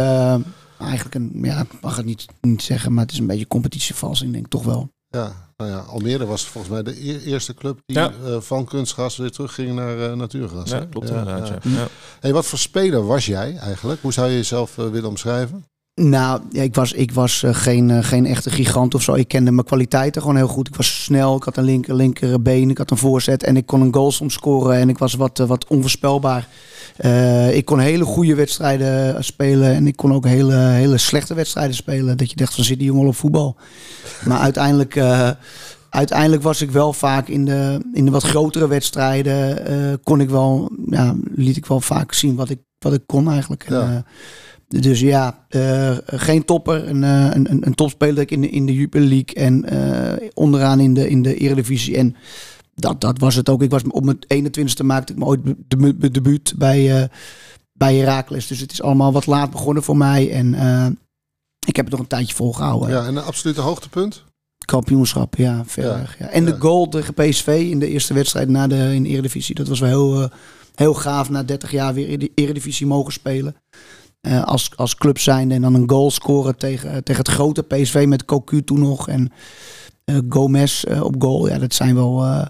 [0.81, 4.31] eigenlijk een, ja, ik mag het niet, niet zeggen, maar het is een beetje competitievalsing,
[4.31, 4.91] denk ik toch wel.
[5.07, 9.17] Ja, nou ja, Almere was volgens mij de e-, eerste club die uh, van kunstgas
[9.17, 10.69] weer terugging naar uh, natuurgas.
[10.69, 11.47] Ja, klopt ja, inderdaad.
[11.47, 11.71] Ja.
[11.71, 11.87] Ja.
[12.19, 14.01] Hey, wat voor speler was jij eigenlijk?
[14.01, 15.65] Hoe zou je jezelf uh, willen omschrijven?
[16.09, 19.13] Nou, ik was, ik was geen, geen echte gigant of zo.
[19.13, 20.67] Ik kende mijn kwaliteiten gewoon heel goed.
[20.67, 23.65] Ik was snel, ik had een linker, linker been, ik had een voorzet en ik
[23.65, 24.75] kon een goal soms scoren.
[24.75, 26.47] En ik was wat, wat onvoorspelbaar.
[26.99, 31.75] Uh, ik kon hele goede wedstrijden spelen en ik kon ook hele, hele slechte wedstrijden
[31.75, 32.17] spelen.
[32.17, 33.55] Dat je dacht van zit die jongen op voetbal.
[34.25, 35.29] Maar uiteindelijk, uh,
[35.89, 39.71] uiteindelijk was ik wel vaak in de, in de wat grotere wedstrijden.
[39.71, 43.31] Uh, kon ik wel, ja, liet ik wel vaak zien wat ik, wat ik kon
[43.31, 43.65] eigenlijk.
[43.69, 43.81] Ja.
[43.81, 44.05] En,
[44.79, 45.45] dus ja,
[46.05, 46.87] geen topper.
[46.87, 49.65] Een, een, een topspeler in de, in de Jupiler League en
[50.33, 51.97] onderaan in de, in de Eredivisie.
[51.97, 52.15] En
[52.75, 53.61] dat, dat was het ook.
[53.61, 57.07] Ik was op mijn 21ste maakte ik me ooit de debuut bij, uh,
[57.73, 58.47] bij Herakles.
[58.47, 60.31] Dus het is allemaal wat laat begonnen voor mij.
[60.31, 60.53] En
[61.67, 62.89] ik heb het nog een tijdje volgehouden.
[62.89, 64.23] Ja, en een absolute hoogtepunt?
[64.65, 66.05] Kampioenschap, ja, ver ja.
[66.19, 66.27] ja.
[66.27, 66.51] En ja.
[66.51, 69.55] de goal tegen PSV in de eerste wedstrijd na de, in de Eredivisie.
[69.55, 70.29] Dat was wel heel,
[70.75, 73.55] heel gaaf na 30 jaar weer in de Eredivisie mogen spelen.
[74.21, 78.05] Uh, als, als club zijnde en dan een goal scoren tegen, tegen het grote PSV
[78.07, 79.07] met Cocu toen nog.
[79.07, 79.31] En
[80.05, 81.47] uh, Gomez op goal.
[81.47, 82.47] Ja, dat zijn wel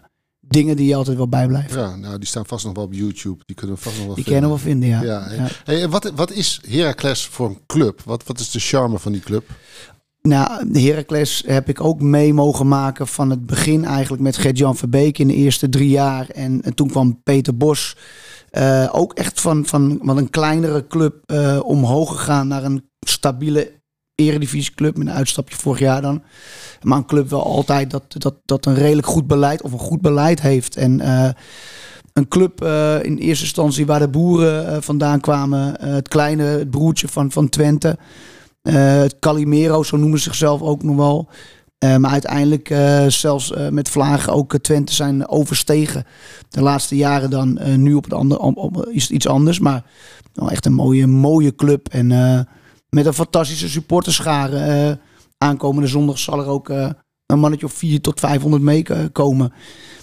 [0.52, 1.82] dingen die je altijd wel bijblijven.
[1.82, 3.44] Ja, nou, die staan vast nog wel op YouTube.
[3.46, 4.42] Die kunnen we vast nog wel die vinden.
[4.42, 5.44] Die kunnen we wel vinden, ja.
[5.44, 8.02] ja, Hey, wat, wat is Heracles voor een club?
[8.06, 9.50] Wat, wat is de charme van die club?
[10.22, 15.18] Nou, Heracles heb ik ook mee mogen maken van het begin eigenlijk met Gert-Jan Verbeek
[15.18, 16.30] in de eerste drie jaar.
[16.30, 17.96] En, en toen kwam Peter Bos.
[18.52, 23.72] Uh, ook echt van, van wat een kleinere club uh, omhoog gegaan naar een stabiele
[24.16, 26.24] eredivisieclub met een uitstapje vorig jaar dan.
[26.82, 30.02] Maar een club wel altijd dat, dat, dat een redelijk goed beleid of een goed
[30.02, 30.76] beleid heeft.
[30.76, 31.30] En uh,
[32.14, 32.64] een club
[33.02, 35.82] in eerste instantie waar de boeren vandaan kwamen.
[35.82, 37.98] het kleine het broertje van, van Twente.
[38.62, 41.30] het Calimero, zo noemen ze zichzelf ook nog wel.
[41.82, 42.68] Maar uiteindelijk
[43.08, 46.06] zelfs met vlagen ook Twente zijn overstegen.
[46.50, 49.60] De laatste jaren dan nu op het andere, is het iets anders.
[49.60, 49.84] Maar
[50.34, 51.88] nou, echt een mooie, mooie club.
[51.88, 52.08] En
[52.90, 55.00] met een fantastische supporterschare
[55.42, 56.90] aankomende zondag zal er ook uh,
[57.26, 59.54] een mannetje of 4 tot 500 meekomen.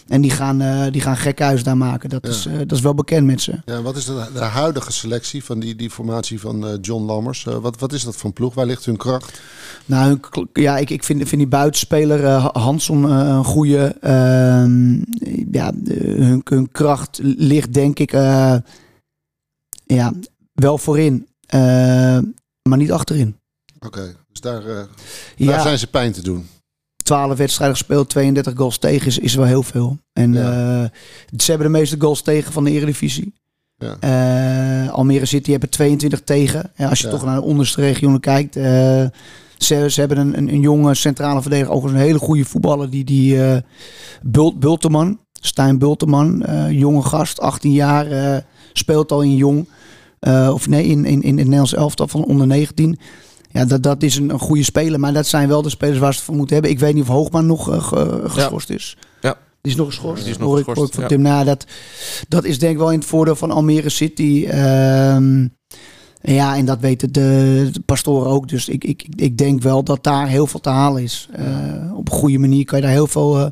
[0.08, 2.08] En die gaan, uh, die gaan gekhuis daar maken.
[2.08, 2.30] Dat, ja.
[2.30, 3.52] is, uh, dat is wel bekend met ze.
[3.64, 7.44] Ja, wat is de, de huidige selectie van die, die formatie van John Lammers?
[7.44, 8.54] wat, wat is dat van ploeg?
[8.54, 9.40] Waar ligt hun kracht?
[9.86, 10.20] Nou,
[10.52, 12.26] ja, ik, ik vind, vind die buitenspeler
[12.58, 13.96] Hanson een goede.
[14.00, 14.94] Ehm,
[15.52, 18.12] ja, hun, hun kracht ligt denk ik
[19.84, 20.12] ja,
[20.52, 21.28] wel voorin.
[22.62, 23.36] maar niet achterin.
[23.80, 24.16] Oké.
[24.28, 24.62] Dus daar,
[25.36, 25.46] ja.
[25.46, 26.46] daar zijn ze pijn te doen.
[27.08, 29.98] 12 wedstrijden gespeeld, 32 goals tegen is, is wel heel veel.
[30.12, 30.82] En ja.
[30.82, 30.88] uh,
[31.36, 33.34] ze hebben de meeste goals tegen van de Eredivisie.
[33.76, 33.96] Ja.
[34.84, 36.70] Uh, Almere City hebben 22 tegen.
[36.74, 37.12] En als je ja.
[37.12, 38.56] toch naar de onderste regionen kijkt.
[38.56, 38.64] Uh,
[39.58, 41.74] ze, ze hebben een, een, een, jonge centrale verdediger.
[41.74, 42.90] Ook een hele goede voetballer.
[42.90, 43.62] Die, die
[44.22, 45.18] Bult, Bulteman.
[45.40, 46.44] Stijn Bulteman.
[46.70, 48.44] jonge gast, 18 jaar.
[48.72, 49.68] speelt al in jong.
[50.52, 52.98] of nee, in, in, in het Nederlands elftal van onder 19.
[53.50, 55.00] Ja, dat, dat is een, een goede speler.
[55.00, 56.72] Maar dat zijn wel de spelers waar ze het voor moeten hebben.
[56.72, 58.74] Ik weet niet of Hoogman nog uh, geschorst ja.
[58.74, 58.96] is.
[59.20, 59.36] Ja.
[59.60, 60.22] Die is nog geschorst.
[60.22, 60.82] Die is nog geschorst.
[60.82, 61.08] Ik, van ja.
[61.08, 61.22] Tim.
[61.22, 61.66] Nou, dat,
[62.28, 64.48] dat is denk ik wel in het voordeel van Almere City.
[64.52, 65.56] Um,
[66.20, 68.48] ja, en dat weten de, de, pastoren ook.
[68.48, 71.28] Dus ik, ik, ik denk wel dat daar heel veel te halen is.
[71.38, 73.46] Uh, op een goede manier kan je daar heel veel uh,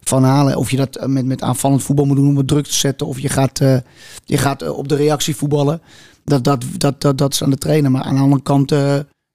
[0.00, 0.56] van halen.
[0.56, 3.06] Of je dat met, met aanvallend voetbal moet doen om het druk te zetten.
[3.06, 3.76] Of je gaat, uh,
[4.24, 5.80] je gaat op de reactie voetballen.
[6.24, 7.90] Dat, dat, dat, dat, dat is aan de trainer.
[7.90, 8.70] Maar aan de andere kant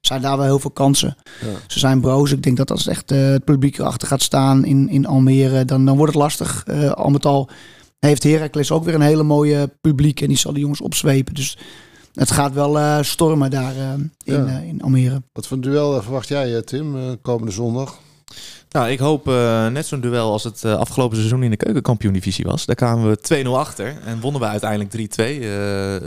[0.00, 1.16] zijn daar wel heel veel kansen.
[1.40, 1.46] Ja.
[1.66, 2.32] Ze zijn broos.
[2.32, 5.84] Ik denk dat als echt uh, het publiek erachter gaat staan in, in Almere, dan,
[5.84, 6.64] dan wordt het lastig.
[6.66, 7.48] Uh, al met al
[7.98, 11.34] heeft Heracles ook weer een hele mooie publiek en die zal de jongens opzwepen.
[11.34, 11.58] Dus
[12.14, 14.58] het gaat wel stormen daar in, ja.
[14.58, 15.22] in Almere.
[15.32, 17.98] Wat voor duel verwacht jij, Tim, komende zondag?
[18.70, 22.44] Nou, ik hoop uh, net zo'n duel als het uh, afgelopen seizoen in de keukenkampioen-divisie
[22.44, 22.66] was.
[22.66, 24.96] Daar kwamen we 2-0 achter en wonnen we uiteindelijk 3-2.
[24.96, 25.06] Uh,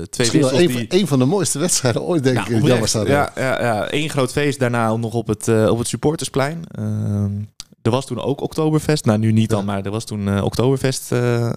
[0.09, 0.85] twee wel een, die...
[0.89, 2.87] een van de mooiste wedstrijden ooit, denk nou, ik.
[3.07, 6.63] Ja, ja, ja, één groot feest daarna nog op het, op het supportersplein.
[7.81, 9.05] Er was toen ook Oktoberfest.
[9.05, 11.49] Nou, nu niet dan, maar er was toen uh, Oktoberfest uh, uh,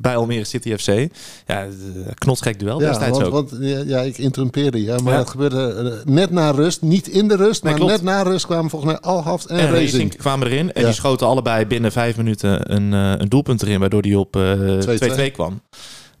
[0.00, 1.14] bij Almere City FC.
[1.46, 1.66] Ja,
[2.14, 3.50] knotsgek duel ja, destijds want, ook.
[3.50, 6.82] Want, ja, ik interrumpeerde je, maar het gebeurde net na rust.
[6.82, 9.90] Niet in de rust, maar net na rust kwamen volgens mij Alhaft en, en Racing.
[9.90, 10.72] Racing kwamen erin.
[10.72, 15.32] En die schoten allebei binnen vijf minuten een, een doelpunt erin, waardoor die op 2-2
[15.32, 15.60] kwam.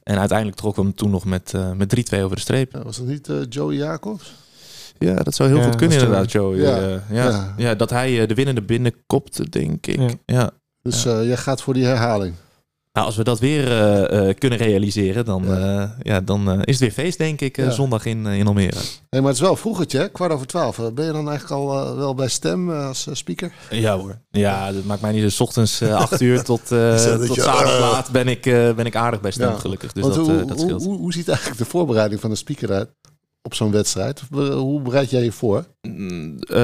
[0.02, 2.80] En uiteindelijk trokken we hem toen nog met, met 3-2 over de streep.
[2.84, 4.32] was dat niet Joey Jacobs?
[5.04, 6.56] Ja, dat zou heel Ja, goed kunnen inderdaad, Joe.
[6.56, 6.76] Ja.
[6.78, 7.54] Ja, ja.
[7.56, 7.74] Ja.
[7.74, 10.00] Dat hij eh, de winnende binnenkopte, denk ik.
[10.00, 10.08] Ja.
[10.26, 10.50] Ja.
[10.82, 12.34] Dus eh, jij gaat voor die herhaling.
[12.92, 15.58] Nou, als we dat weer eh, eh, kunnen realiseren, dan, Ja.
[15.58, 15.96] ja.
[16.02, 17.70] ja, dan eh, is het weer feest, denk ik, eh, Ja.
[17.70, 18.76] zondag in, eh, in Almere.
[19.10, 20.08] Hey, maar het is wel vroegertje, hè?
[20.08, 20.78] kwart over twaalf.
[20.78, 23.52] Eh, Ben je dan eigenlijk al eh, wel bij stem eh, als eh, speaker?
[23.70, 24.18] Ja hoor.
[24.30, 25.22] Ja, dat maakt mij niet.
[25.22, 27.80] Dus 's ochtends eh, acht uur tot, eh tot zaterdag eh.
[27.80, 29.56] laat ben ik, eh, ben ik aardig bij stem, Ja.
[29.58, 29.92] gelukkig.
[29.92, 30.84] Dus Want dat, hoe, eh, dat hoe, scheelt.
[30.84, 32.88] hoe, hoe ziet eigenlijk de voorbereiding van de speaker uit
[33.44, 34.22] op zo'n wedstrijd?
[34.32, 35.64] Eh, Hoe bereid jij je voor?
[35.88, 36.56] Mm, eh,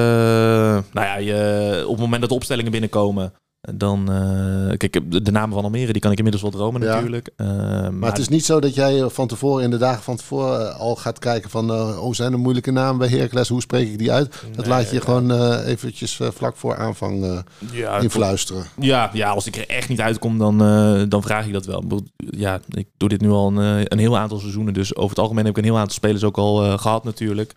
[0.93, 4.11] nou ja, je, op het moment dat de opstellingen binnenkomen, dan...
[4.11, 6.93] eh, kijk, de, de namen van Almere, die kan ik inmiddels wel dromen Ja.
[6.93, 7.29] natuurlijk.
[7.35, 7.47] Eh,
[7.89, 10.75] Maar het is niet zo dat jij eh, van tevoren, in de dagen van tevoren,
[10.75, 11.69] al gaat kijken van...
[11.71, 13.49] eh, oh, zijn er moeilijke namen bij Heracles?
[13.49, 14.31] Hoe spreek ik die uit?
[14.31, 15.01] Dat Nee, laat je ja.
[15.01, 17.37] gewoon eh, eventjes vlak voor aanvang eh
[17.71, 18.63] ja, influisteren.
[18.79, 21.83] Ja, ja, als ik er echt niet uitkom, dan, eh, dan vraag ik dat wel.
[22.17, 24.73] Ja, ik doe dit nu al een, een heel aantal seizoenen.
[24.73, 27.53] Dus over het algemeen heb ik een heel aantal spelers ook al eh, gehad natuurlijk.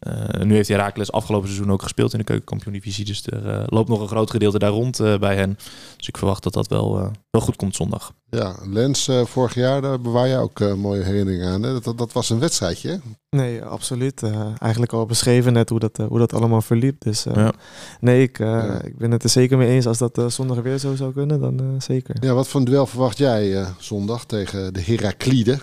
[0.00, 3.04] Eh, nu heeft Herakles afgelopen seizoen ook gespeeld in de keukenkampioen-divisie.
[3.04, 5.58] Dus er eh, loopt nog een groot gedeelte daar rond eh, bij hen.
[5.96, 8.12] Dus ik verwacht dat dat wel, eh, wel goed komt zondag.
[8.30, 11.62] Ja, Lens, eh, vorig jaar, daar bewaar je ook eh, mooie herinneringen aan.
[11.62, 11.80] Hè?
[11.80, 12.96] Dat, dat, was een wedstrijdje, hè?
[13.30, 14.22] Nee, absoluut.
[14.22, 17.00] Eh, eigenlijk al beschreven net hoe dat, hoe dat allemaal verliep.
[17.00, 17.52] Dus eh, Ja.
[18.00, 18.82] nee, ik, Ja.
[18.82, 19.86] ik ben het er zeker mee eens.
[19.86, 22.16] Als dat zondag weer zo zou kunnen, dan eh, zeker.
[22.20, 25.58] Ja, wat voor een duel verwacht jij eh, zondag tegen de Heraklide?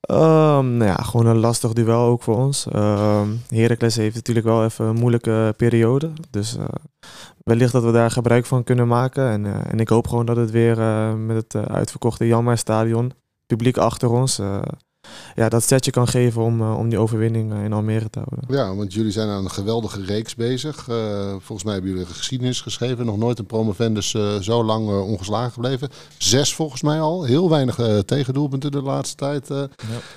[0.00, 2.66] Ehm, nou ja, gewoon een lastig duel ook voor ons.
[2.66, 6.12] Ehm Heracles heeft natuurlijk wel even een moeilijke periode.
[6.30, 6.64] Dus eh,
[7.44, 9.30] wellicht dat we daar gebruik van kunnen maken.
[9.30, 13.12] En, eh, en ik hoop gewoon dat het weer eh, met het uitverkochte Janmaar Stadion,
[13.46, 14.40] publiek achter ons,
[15.34, 18.56] ja, dat setje kan geven om, eh, om die overwinning eh, in Almere te houden.
[18.56, 20.88] Ja, want jullie zijn aan een geweldige reeks bezig.
[20.88, 20.96] Eh,
[21.30, 23.06] volgens mij hebben jullie geschiedenis geschreven.
[23.06, 25.88] Nog nooit een promovendus zo lang ongeslagen gebleven.
[26.18, 27.24] Zes volgens mij al.
[27.24, 29.50] Heel weinig tegendoelpunten de laatste tijd.
[29.50, 29.62] eh.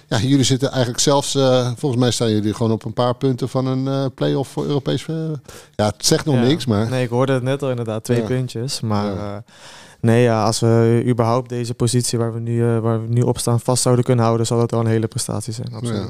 [0.08, 0.20] ja.
[0.20, 1.32] jullie zitten eigenlijk zelfs...
[1.78, 5.06] volgens mij staan jullie gewoon op een paar punten van een play-off voor Europees...
[5.76, 6.42] ja, het zegt nog Ja.
[6.42, 6.90] niks, maar...
[6.90, 8.26] Nee, ik hoorde het net al inderdaad, twee Ja.
[8.26, 8.82] puntjes.
[8.82, 9.44] Maar Ja.
[10.02, 13.38] Nee, ja, als we überhaupt deze positie waar we, nu, eh, waar we nu op
[13.40, 15.74] staan vast zouden kunnen houden, zal dat wel een hele prestatie zijn.
[15.74, 16.00] Absoluut.
[16.02, 16.10] Ja.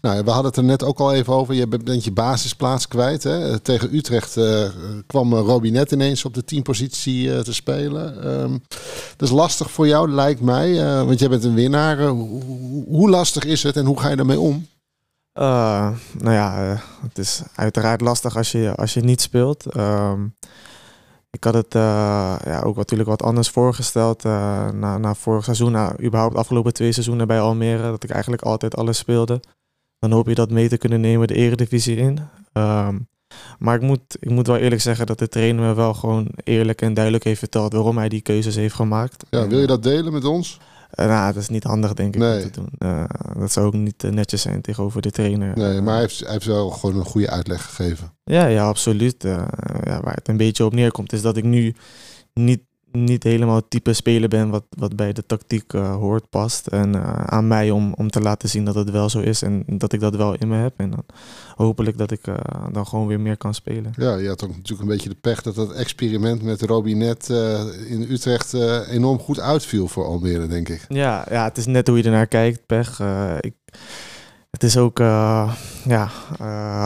[0.00, 1.54] Nou, we hadden het er net ook al even over.
[1.54, 3.22] Je bent je basisplaats kwijt.
[3.22, 3.58] Hè?
[3.58, 4.68] Tegen Utrecht eh,
[5.06, 8.22] kwam eh, Robinet ineens op de teampositie eh, te spelen.
[8.24, 8.52] Ehm,
[9.16, 10.80] dat is lastig voor jou, lijkt mij.
[10.98, 11.98] eh, want jij bent een winnaar.
[11.98, 12.10] Eh,
[12.86, 14.66] hoe, lastig is het en hoe ga je daarmee om?
[15.32, 19.66] Eh, nou ja, eh, het is uiteraard lastig als je, als je niet speelt.
[19.66, 20.20] Ehm,
[21.30, 25.72] ik had het eh, ja, ook natuurlijk wat anders voorgesteld eh, na, na vorig seizoen.
[25.72, 27.82] Na überhaupt afgelopen twee seizoenen bij Almere.
[27.82, 29.40] Dat ik eigenlijk altijd alles speelde.
[29.98, 32.18] Dan hoop je dat mee te kunnen nemen de eredivisie in.
[32.52, 32.98] Ehm,
[33.58, 36.82] maar ik moet, ik moet wel eerlijk zeggen dat de trainer me wel gewoon eerlijk
[36.82, 39.24] en duidelijk heeft verteld waarom hij die keuzes heeft gemaakt.
[39.30, 40.58] Ja, wil je dat delen met ons?
[40.90, 42.44] Nou, dat is niet handig denk ik Nee.
[42.44, 42.70] om te doen.
[42.78, 43.04] Eh,
[43.38, 45.56] dat zou ook niet eh, netjes zijn tegenover de trainer.
[45.56, 48.12] Nee, maar hij heeft, hij heeft wel gewoon een goede uitleg gegeven.
[48.24, 49.24] Ja, ja, absoluut.
[49.24, 49.46] Eh,
[49.84, 51.74] ja, waar het een beetje op neerkomt is dat ik nu
[52.34, 52.60] niet,
[52.92, 56.66] niet helemaal het type speler ben wat, wat bij de tactiek eh, hoort, past.
[56.66, 59.64] En eh, aan mij om, om te laten zien dat het wel zo is en
[59.66, 60.74] dat ik dat wel in me heb.
[60.76, 61.04] En dan
[61.56, 62.34] hopelijk dat ik eh,
[62.72, 63.92] dan gewoon weer meer kan spelen.
[63.96, 67.28] Ja, je had ook natuurlijk een beetje de pech dat dat experiment met Robinet
[67.88, 68.52] in Utrecht
[68.88, 70.84] enorm goed uitviel voor Almere, denk ik.
[70.88, 73.00] Ja, ja, het is net hoe je ernaar kijkt, pech.
[73.40, 73.54] Ik,
[74.50, 76.10] het is ook ja,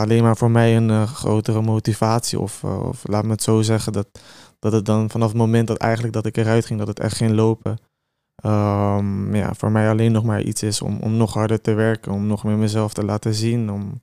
[0.01, 2.39] alleen maar voor mij een grotere motivatie.
[2.39, 4.07] Of, of laat me het zo zeggen, dat,
[4.63, 7.15] dat het dan vanaf het moment dat eigenlijk dat ik eruit ging, dat het echt
[7.15, 7.77] ging lopen.
[8.35, 12.11] Ehm, ja, voor mij alleen nog maar iets is om, om nog harder te werken,
[12.11, 14.01] om nog meer mezelf te laten zien, om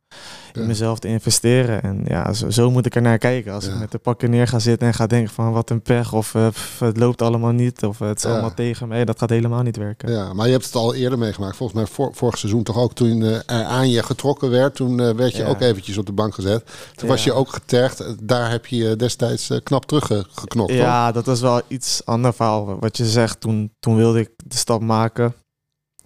[0.53, 1.83] in mezelf te investeren.
[1.83, 3.53] En ja, zo, zo moet ik er naar kijken.
[3.53, 3.73] Als Ja.
[3.73, 6.35] ik met de pakken neer ga zitten en ga denken van wat een pech, of
[6.35, 8.31] eh, pff, het loopt allemaal niet, of het is Ja.
[8.31, 10.13] allemaal tegen mij, dat gaat helemaal niet werken.
[10.13, 11.57] Ja, maar je hebt het al eerder meegemaakt.
[11.57, 12.93] Volgens mij vor- vorig seizoen toch ook.
[12.95, 16.13] Toen eh, er aan je getrokken werd, toen eh, werd je ook eventjes op de
[16.13, 16.71] bank gezet.
[16.95, 18.01] Toen was je ook getergd.
[18.01, 20.69] Eh, Daar heb je destijds eh, knap teruggeknokt.
[20.71, 20.79] toch?
[20.79, 22.79] Ja, dat was wel iets ander verhaal.
[22.81, 25.35] Wat je zegt, toen, toen wilde ik de stap maken.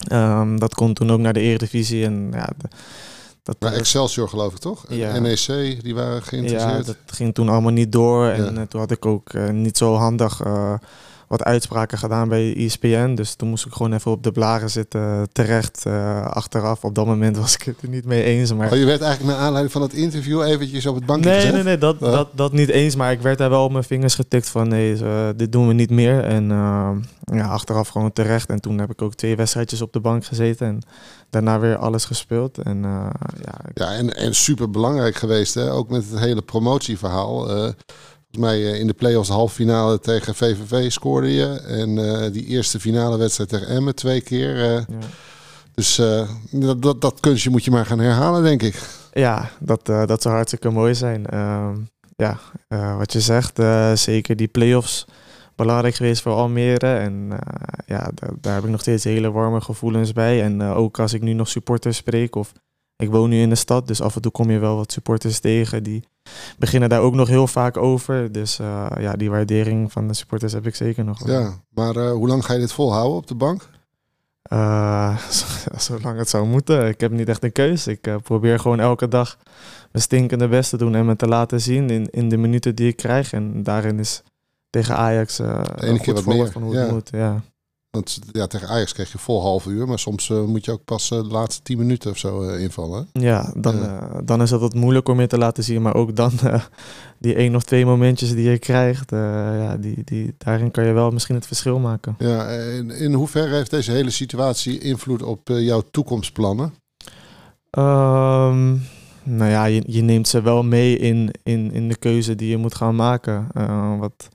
[0.08, 2.04] Ehm, dat kon toen ook naar de Eredivisie.
[2.04, 2.68] En ja, de-
[3.42, 4.86] dat, Maar Excelsior geloof ik toch?
[4.86, 5.18] En Ja.
[5.18, 5.46] NEC,
[5.82, 6.86] die waren ja, geïnteresseerd.
[6.86, 8.26] dat ging toen allemaal niet door.
[8.28, 8.60] En Ja.
[8.60, 10.74] eh, toen had ik ook eh, niet zo handig, eh,
[11.28, 13.14] wat uitspraken gedaan bij ESPN.
[13.14, 15.86] Dus toen moest ik gewoon even op de blaren zitten terecht
[16.24, 16.84] achteraf.
[16.84, 18.52] Op dat moment was ik het er niet mee eens.
[18.52, 18.72] Maar...
[18.72, 21.54] Oh, je werd eigenlijk naar aanleiding van het interview eventjes op het bankje nee, gezet?
[21.54, 22.96] Nee, nee, dat, dat, dat niet eens.
[22.96, 24.96] Maar ik werd daar wel op mijn vingers getikt van nee,
[25.36, 26.24] dit doen we niet meer.
[26.24, 26.48] En
[27.24, 28.48] ja, achteraf gewoon terecht.
[28.48, 30.66] En toen heb ik ook twee wedstrijdjes op de bank gezeten.
[30.66, 30.82] En
[31.30, 32.58] daarna weer alles gespeeld.
[32.58, 32.82] En,
[33.44, 35.72] ja, ja en, en super belangrijk geweest, hè?
[35.72, 37.48] ook met het hele promotieverhaal.
[38.34, 41.60] Volgens mij in de play-offs de halve finale tegen VVV scoorde je.
[41.66, 44.56] En uh, die eerste finale wedstrijd tegen Emmen twee keer.
[44.56, 44.84] Uh, ja.
[45.74, 45.96] Dus
[46.50, 48.82] dat, dat, dat, kunstje moet je maar gaan herhalen, denk ik.
[49.12, 51.26] Ja, dat, dat zou hartstikke mooi zijn.
[51.26, 51.76] Ehm,
[52.16, 52.38] ja,
[52.96, 53.60] wat je zegt,
[54.00, 55.04] zeker die play-offs
[55.56, 56.94] belangrijk geweest voor Almere.
[56.94, 57.38] En
[57.86, 60.42] ja, daar, daar, heb ik nog steeds hele warme gevoelens bij.
[60.42, 62.52] En ook als ik nu nog supporters spreek of
[62.96, 65.38] ik woon nu in de stad, dus af en toe kom je wel wat supporters
[65.38, 65.82] tegen.
[65.82, 66.04] Die
[66.58, 68.32] beginnen daar ook nog heel vaak over.
[68.32, 71.22] Dus uh, ja, die waardering van de supporters heb ik zeker nog.
[71.22, 71.40] Wel.
[71.40, 73.62] Ja, maar uh, hoe lang ga je dit volhouden op de bank?
[74.52, 75.18] Uh,
[75.76, 76.88] zolang het zou moeten.
[76.88, 77.86] Ik heb niet echt een keus.
[77.86, 79.36] Ik probeer gewoon elke dag
[79.92, 82.88] mijn stinkende best te doen en me te laten zien in, in de minuten die
[82.88, 83.32] ik krijg.
[83.32, 84.22] En daarin is
[84.70, 87.10] tegen Ajax uh, een keer wat meer van hoe het moet.
[87.12, 87.42] Ja.
[87.94, 90.84] Want ja, tegen Ajax kreeg je vol half uur, maar soms uh, moet je ook
[90.84, 93.08] pas uh, de laatste tien minuten of zo uh, invallen.
[93.12, 95.82] Ja, dan, dan is het wat moeilijk om je te laten zien.
[95.82, 96.32] Maar ook dan
[97.18, 101.10] die één of twee momentjes die je krijgt, ja, die, die, daarin kan je wel
[101.10, 102.14] misschien het verschil maken.
[102.18, 106.74] Ja, in, in hoeverre heeft deze hele situatie invloed op jouw toekomstplannen?
[107.78, 108.82] Um,
[109.22, 112.56] nou ja, je, je neemt ze wel mee in, in, in de keuze die je
[112.56, 113.48] moet gaan maken.
[113.98, 114.28] wat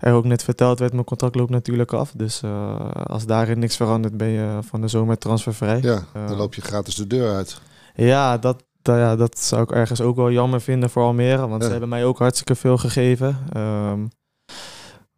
[0.00, 2.12] er ook net verteld werd, mijn contract loopt natuurlijk af.
[2.16, 5.80] Dus uh, als daarin niks verandert, ben je van de zomer transfervrij.
[5.82, 7.60] Ja, dan loop je gratis de deur uit.
[7.94, 11.48] Ja, dat, dat, ja, dat zou ik ergens ook wel jammer vinden voor Almere.
[11.48, 11.64] Want ja.
[11.64, 13.38] ze hebben mij ook hartstikke veel gegeven.
[13.56, 14.08] Um,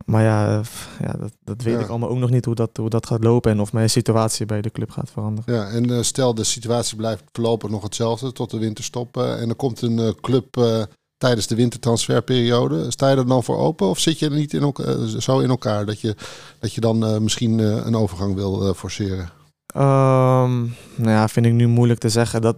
[0.09, 0.63] maar ja,
[1.01, 1.81] ja dat, dat weet ja.
[1.81, 4.47] ik allemaal ook nog niet hoe dat, hoe dat gaat lopen en of mijn situatie
[4.47, 5.55] bij de club gaat veranderen.
[5.55, 9.17] Ja, en uh, stel de situatie blijft voorlopig nog hetzelfde tot de winterstop.
[9.17, 10.57] Uh, en er komt een uh, club
[11.19, 12.91] tijdens de wintertransferperiode.
[12.91, 15.51] Sta je er dan voor open of zit je er niet in elkaar, zo in
[15.51, 16.17] elkaar dat je,
[16.59, 19.31] dat je dan uh, misschien uh, een overgang wil forceren?
[19.77, 22.43] Um, nou ja, vind ik nu moeilijk te zeggen.
[22.43, 22.57] Dat,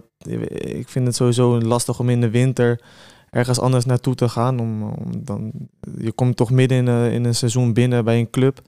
[0.49, 2.81] ik vind het sowieso lastig om in de winter
[3.29, 4.59] ergens anders naartoe te gaan.
[4.59, 5.51] Om, om dan,
[5.97, 8.61] je komt toch midden in, in een seizoen binnen bij een club.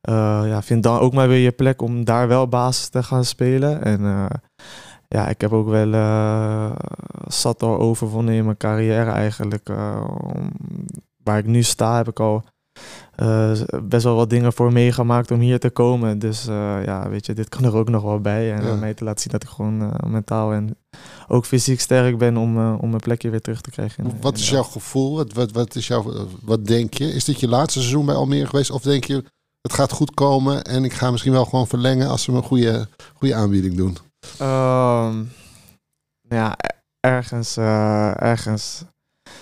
[0.00, 3.82] ja, vind dan ook maar weer je plek om daar wel basis te gaan spelen.
[3.82, 4.28] En
[5.08, 6.72] ja, ik heb ook wel uh,
[7.26, 9.68] zat al overwonnen in mijn carrière eigenlijk.
[9.68, 10.04] Uh,
[11.22, 12.44] waar ik nu sta, heb ik al
[13.22, 13.52] uh,
[13.82, 16.18] best wel wat dingen voor meegemaakt om hier te komen.
[16.18, 16.44] Dus
[16.84, 18.52] ja, weet je, dit kan er ook nog wel bij.
[18.52, 18.74] En ja.
[18.74, 20.76] mij te laten zien dat ik gewoon mentaal en
[21.28, 24.04] ook fysiek sterk ben om, om mijn plekje weer terug te krijgen.
[24.04, 25.16] In, wat is jouw gevoel?
[25.16, 27.12] Wat, wat, wat, is jouw, wat denk je?
[27.12, 28.70] Is dit je laatste seizoen bij Almere geweest?
[28.70, 29.24] Of denk je,
[29.60, 32.42] het gaat goed komen en ik ga misschien wel gewoon verlengen als ze me een
[32.42, 33.96] goede, goede aanbieding doen?
[34.40, 35.30] Um,
[36.28, 36.56] ja,
[37.00, 38.84] ergens, uh, ergens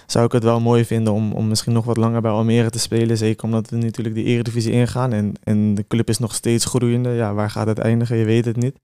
[0.06, 2.78] zou ik het wel mooi vinden om, om misschien nog wat langer bij Almere te
[2.78, 3.16] spelen.
[3.16, 7.10] Zeker omdat we natuurlijk de Eredivisie ingaan en, en de club is nog steeds groeiende.
[7.10, 8.16] Ja, waar gaat het eindigen?
[8.16, 8.78] Je weet het niet.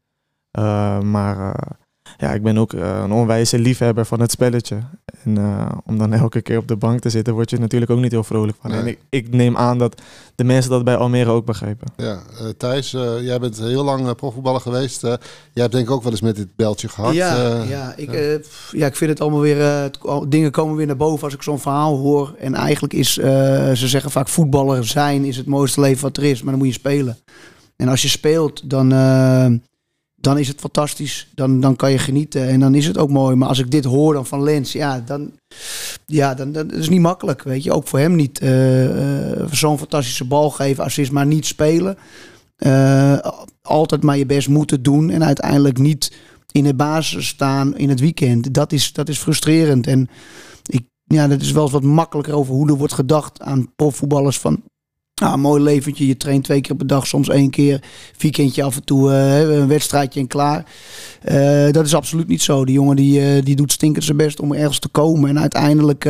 [0.58, 1.70] Uh, maar uh,
[2.18, 4.78] ja, ik ben ook uh, een onwijze liefhebber van het spelletje.
[5.24, 8.00] En uh, om dan elke keer op de bank te zitten, word je natuurlijk ook
[8.00, 8.70] niet heel vrolijk van.
[8.70, 8.80] Nee.
[8.80, 10.02] En ik, ik, neem aan dat
[10.34, 11.88] de mensen dat bij Almere ook begrijpen.
[11.96, 12.90] Ja, uh, Thijs,
[13.20, 15.00] jij bent heel lang profvoetballer geweest.
[15.00, 15.18] jij
[15.52, 17.14] hebt denk ik ook wel eens met dit beltje gehad.
[17.14, 18.40] Ja, ja, ik,
[18.70, 19.90] ja, ik vind het allemaal weer...
[20.28, 22.34] dingen komen weer naar boven als ik zo'n verhaal hoor.
[22.38, 26.42] En eigenlijk is, ze zeggen vaak voetballer zijn is het mooiste leven wat er is.
[26.42, 27.18] Maar dan moet je spelen.
[27.76, 28.92] En als je speelt, dan
[30.20, 31.28] dan is het fantastisch.
[31.34, 33.36] Dan, dan kan je genieten en dan is het ook mooi.
[33.36, 35.30] Maar als ik dit hoor dan van Lens, ja, dan,
[36.06, 37.42] ja, dan, dan is niet makkelijk.
[37.42, 38.42] Weet je, ook voor hem niet.
[38.42, 41.96] Uh, Zo'n fantastische bal geven, assist, maar niet spelen.
[42.58, 43.18] Uh,
[43.62, 46.12] altijd maar je best moeten doen en uiteindelijk niet
[46.52, 48.54] in de basis staan in het weekend.
[48.54, 49.86] Dat is, dat is frustrerend.
[49.86, 50.08] En
[50.66, 54.38] ik, ja, dat is wel eens wat makkelijker over hoe er wordt gedacht aan profvoetballers
[54.38, 54.62] van
[55.20, 56.06] nou, mooi leventje.
[56.06, 57.82] Je traint twee keer per dag, soms één keer.
[58.18, 60.64] Weekendje af en toe, uh, een wedstrijdje en klaar.
[61.30, 62.64] Uh, dat is absoluut niet zo.
[62.64, 65.30] Die jongen die, uh, die doet stinkend zijn best om ergens te komen.
[65.30, 66.08] En uiteindelijk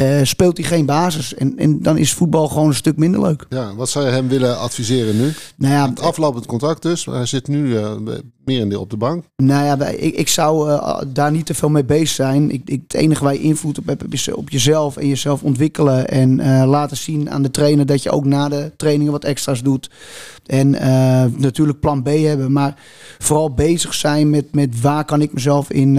[0.00, 1.34] uh, speelt hij geen basis.
[1.34, 3.46] En, en dan is voetbal gewoon een stuk minder leuk.
[3.48, 5.32] Ja, wat zou je hem willen adviseren nu?
[5.56, 7.04] Nou ja, het aflopend contract dus.
[7.04, 7.90] Hij zit nu uh,
[8.44, 9.24] meer in de, op de bank.
[9.36, 12.50] Nou ja, ik, ik zou uh, daar niet te veel mee bezig zijn.
[12.50, 16.08] Ik, ik, het enige waar je invloed op hebt is op jezelf en jezelf ontwikkelen.
[16.08, 19.90] En laten zien aan de trainer dat je ook na de trainingen wat extra's doet.
[20.46, 20.70] En
[21.36, 22.52] natuurlijk plan B hebben.
[22.52, 22.74] Maar
[23.18, 25.98] vooral bezig zijn met, met waar kan ik mezelf in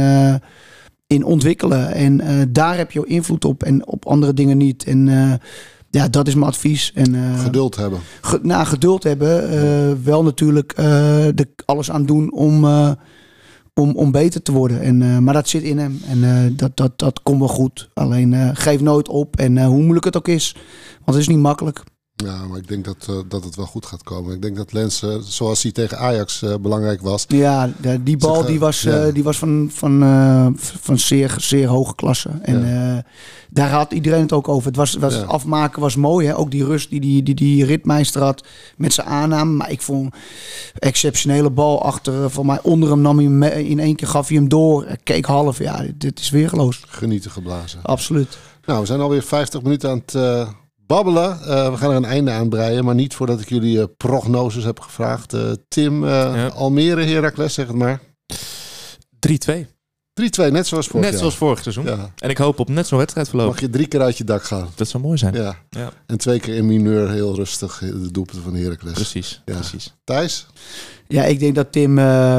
[1.13, 1.93] in ontwikkelen.
[1.93, 4.83] En uh, daar heb je invloed op en op andere dingen niet.
[4.83, 5.33] En uh,
[5.89, 6.91] ja, dat is mijn advies.
[6.93, 7.99] En, geduld hebben.
[8.21, 10.03] Ge, nou, geduld hebben.
[10.03, 12.65] wel natuurlijk de, alles aan doen om,
[13.73, 14.81] om, om beter te worden.
[14.81, 16.01] En, maar dat zit in hem.
[16.07, 17.89] En dat, dat, dat komt wel goed.
[17.93, 19.37] Alleen geef nooit op.
[19.37, 20.55] En hoe moeilijk het ook is.
[20.93, 21.83] Want het is niet makkelijk.
[22.15, 24.35] Ja, maar ik denk dat, uh, dat het wel goed gaat komen.
[24.35, 27.25] Ik denk dat Lens, uh, zoals hij tegen Ajax uh, belangrijk was.
[27.27, 27.69] Ja,
[28.01, 29.11] die bal die was, ja.
[29.11, 29.99] die was van, van,
[30.57, 32.29] van zeer, zeer hoge klasse.
[32.41, 33.03] En ja.
[33.49, 34.67] daar had iedereen het ook over.
[34.67, 35.21] Het was, was ja.
[35.21, 36.27] afmaken was mooi.
[36.27, 36.37] Hè?
[36.37, 38.47] Ook die rust die die, die, die ritmeister had
[38.77, 39.51] met zijn aanname.
[39.51, 40.15] Maar ik vond
[40.79, 42.29] exceptionele bal achter.
[42.29, 44.87] Van mij onder hem nam hij hem in één keer gaf hij hem door.
[45.03, 45.57] Keek half.
[45.57, 46.83] Ja, dit is weergeloos.
[46.87, 47.79] Genieten geblazen.
[47.83, 48.37] Absoluut.
[48.65, 50.15] Nou, we zijn alweer 50 minuten aan het
[50.93, 51.39] babbelen.
[51.41, 54.63] Uh, we gaan er een einde aan breien, maar niet voordat ik jullie uh, prognoses
[54.63, 55.33] heb gevraagd.
[55.33, 56.47] Uh, Tim, ja.
[56.47, 58.01] Almere, Heracles, zeg het maar.
[59.27, 59.65] 3-2.
[60.21, 61.85] 3-2, net zoals vorig Net zoals vorig seizoen.
[61.85, 62.13] Ja.
[62.17, 63.47] En ik hoop op net zo'n wedstrijdverloop.
[63.47, 64.69] Mag je drie keer uit je dak gaan.
[64.75, 65.33] Dat zou mooi zijn.
[65.33, 65.55] Ja.
[65.69, 65.91] ja.
[66.05, 68.93] En twee keer in mineur heel rustig de doelpunten van Heracles.
[68.93, 69.53] Precies, ja.
[69.53, 69.93] precies.
[70.03, 70.47] Thijs?
[71.07, 71.95] Ja, ik denk dat Tim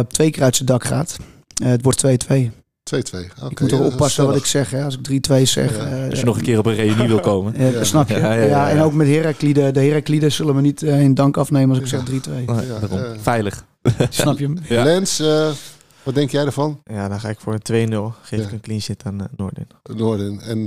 [0.08, 1.16] twee keer uit zijn dak gaat.
[1.64, 2.63] het wordt 2-2.
[2.84, 2.96] 2-2.
[2.96, 4.70] Okay, ik moet toch oppassen wat ik zeg.
[4.70, 4.84] Hè?
[4.84, 5.76] Als ik 3-2 zeg.
[5.76, 6.02] Ja.
[6.02, 7.72] Uh, Als je nog een keer op een reunie wil komen.
[7.72, 8.14] Ja, snap je.
[8.14, 9.70] Ja, ja, en ook met Heraklide.
[9.70, 12.02] De Heraklide zullen me niet uh, in dank afnemen als ik zeg
[13.16, 13.20] 3-2.
[13.20, 13.64] Veilig.
[14.08, 14.84] snap je hem?
[14.84, 15.50] Lens, uh,
[16.02, 16.80] wat denk jij ervan?
[16.84, 18.16] Ja, dan ga ik voor een 2-0.
[18.22, 19.66] Geef ik een clean sheet aan Noorden.
[19.94, 20.40] Noorden.
[20.40, 20.66] En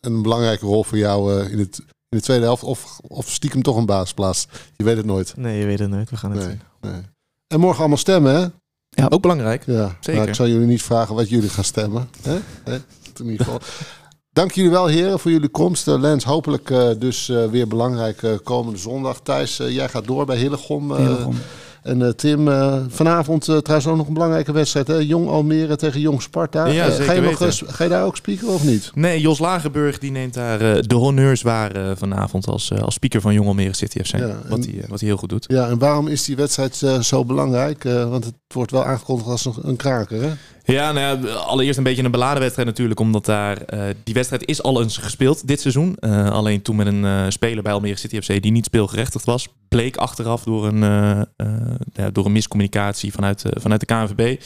[0.00, 2.62] een belangrijke rol voor jou in, het, in de tweede helft.
[2.62, 4.46] Of, of stiekem toch een baasplaats.
[4.76, 5.36] Je weet het nooit.
[5.36, 6.10] Nee, je weet het nooit.
[6.10, 6.90] We gaan het nee, zien.
[6.92, 7.02] Nee.
[7.46, 8.46] En morgen allemaal stemmen, hè?
[8.94, 9.62] Ja, ook belangrijk.
[9.66, 10.14] Ja, Zeker.
[10.14, 12.08] Nou, ik zal jullie niet vragen wat jullie gaan stemmen.
[12.22, 12.34] Hè?
[13.20, 13.60] In ieder geval.
[14.32, 15.88] Dank jullie wel, heren, voor jullie komst.
[15.88, 19.20] Uh, Lens, hopelijk uh, dus uh, weer belangrijk komende zondag.
[19.20, 20.94] Thijs, jij gaat door bij Hillegom.
[20.94, 21.36] Hillegom.
[21.84, 24.86] En uh, Tim, uh, vanavond uh, trouwens ook nog een belangrijke wedstrijd.
[24.86, 24.94] Hè?
[24.94, 26.66] Jong Almere tegen Jong Sparta.
[26.66, 28.90] Ja, ga, je nog, ga je daar ook speaker of niet?
[28.94, 33.46] Nee, Jos Lagerburg die neemt daar de honneurs waar vanavond als, als speaker van Jong
[33.46, 34.16] Almere City FC.
[34.16, 35.44] Ja, wat hij wat heel goed doet.
[35.48, 37.82] Ja, en waarom is die wedstrijd zo belangrijk?
[37.82, 40.32] want het wordt wel aangekondigd als een kraker, hè?
[40.66, 44.62] Ja, nou allereerst een beetje een beladen wedstrijd natuurlijk, omdat daar uh, die wedstrijd is
[44.62, 45.96] al eens gespeeld dit seizoen.
[46.00, 49.48] Uh, alleen toen met een uh, speler bij Almere City FC die niet speelgerechtigd was,
[49.68, 50.80] bleek achteraf door een,
[51.92, 54.40] ja, door een miscommunicatie vanuit, vanuit de KNVB.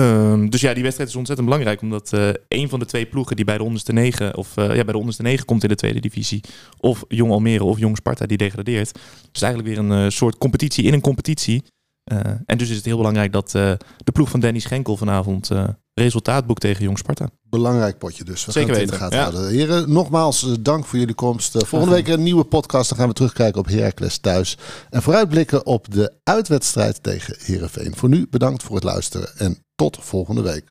[0.00, 2.10] Um, dus ja, die wedstrijd is ontzettend belangrijk, omdat
[2.48, 5.22] een van de twee ploegen die bij de onderste negen, of ja, bij de onderste
[5.22, 6.40] negen komt in de tweede divisie,
[6.78, 8.98] of Jong Almere of Jong Sparta, die degradeert.
[9.32, 11.62] Dus eigenlijk weer een soort competitie in een competitie.
[12.04, 15.50] Uh, en dus is het heel belangrijk dat uh, de ploeg van Danny Schenkel vanavond
[15.50, 17.28] uh, resultaat boekt tegen Jong Sparta.
[17.42, 18.44] Belangrijk potje dus.
[18.44, 19.22] We Zeker gaan het in de gaten ja.
[19.22, 19.50] houden.
[19.50, 21.66] Heren, nogmaals dank voor jullie komst.
[21.66, 22.88] volgende week een nieuwe podcast.
[22.88, 24.58] Dan gaan we terugkijken op Heracles thuis.
[24.90, 27.96] En vooruitblikken op de uitwedstrijd tegen Herenveen.
[27.96, 30.68] Voor nu bedankt voor het luisteren en tot volgende week.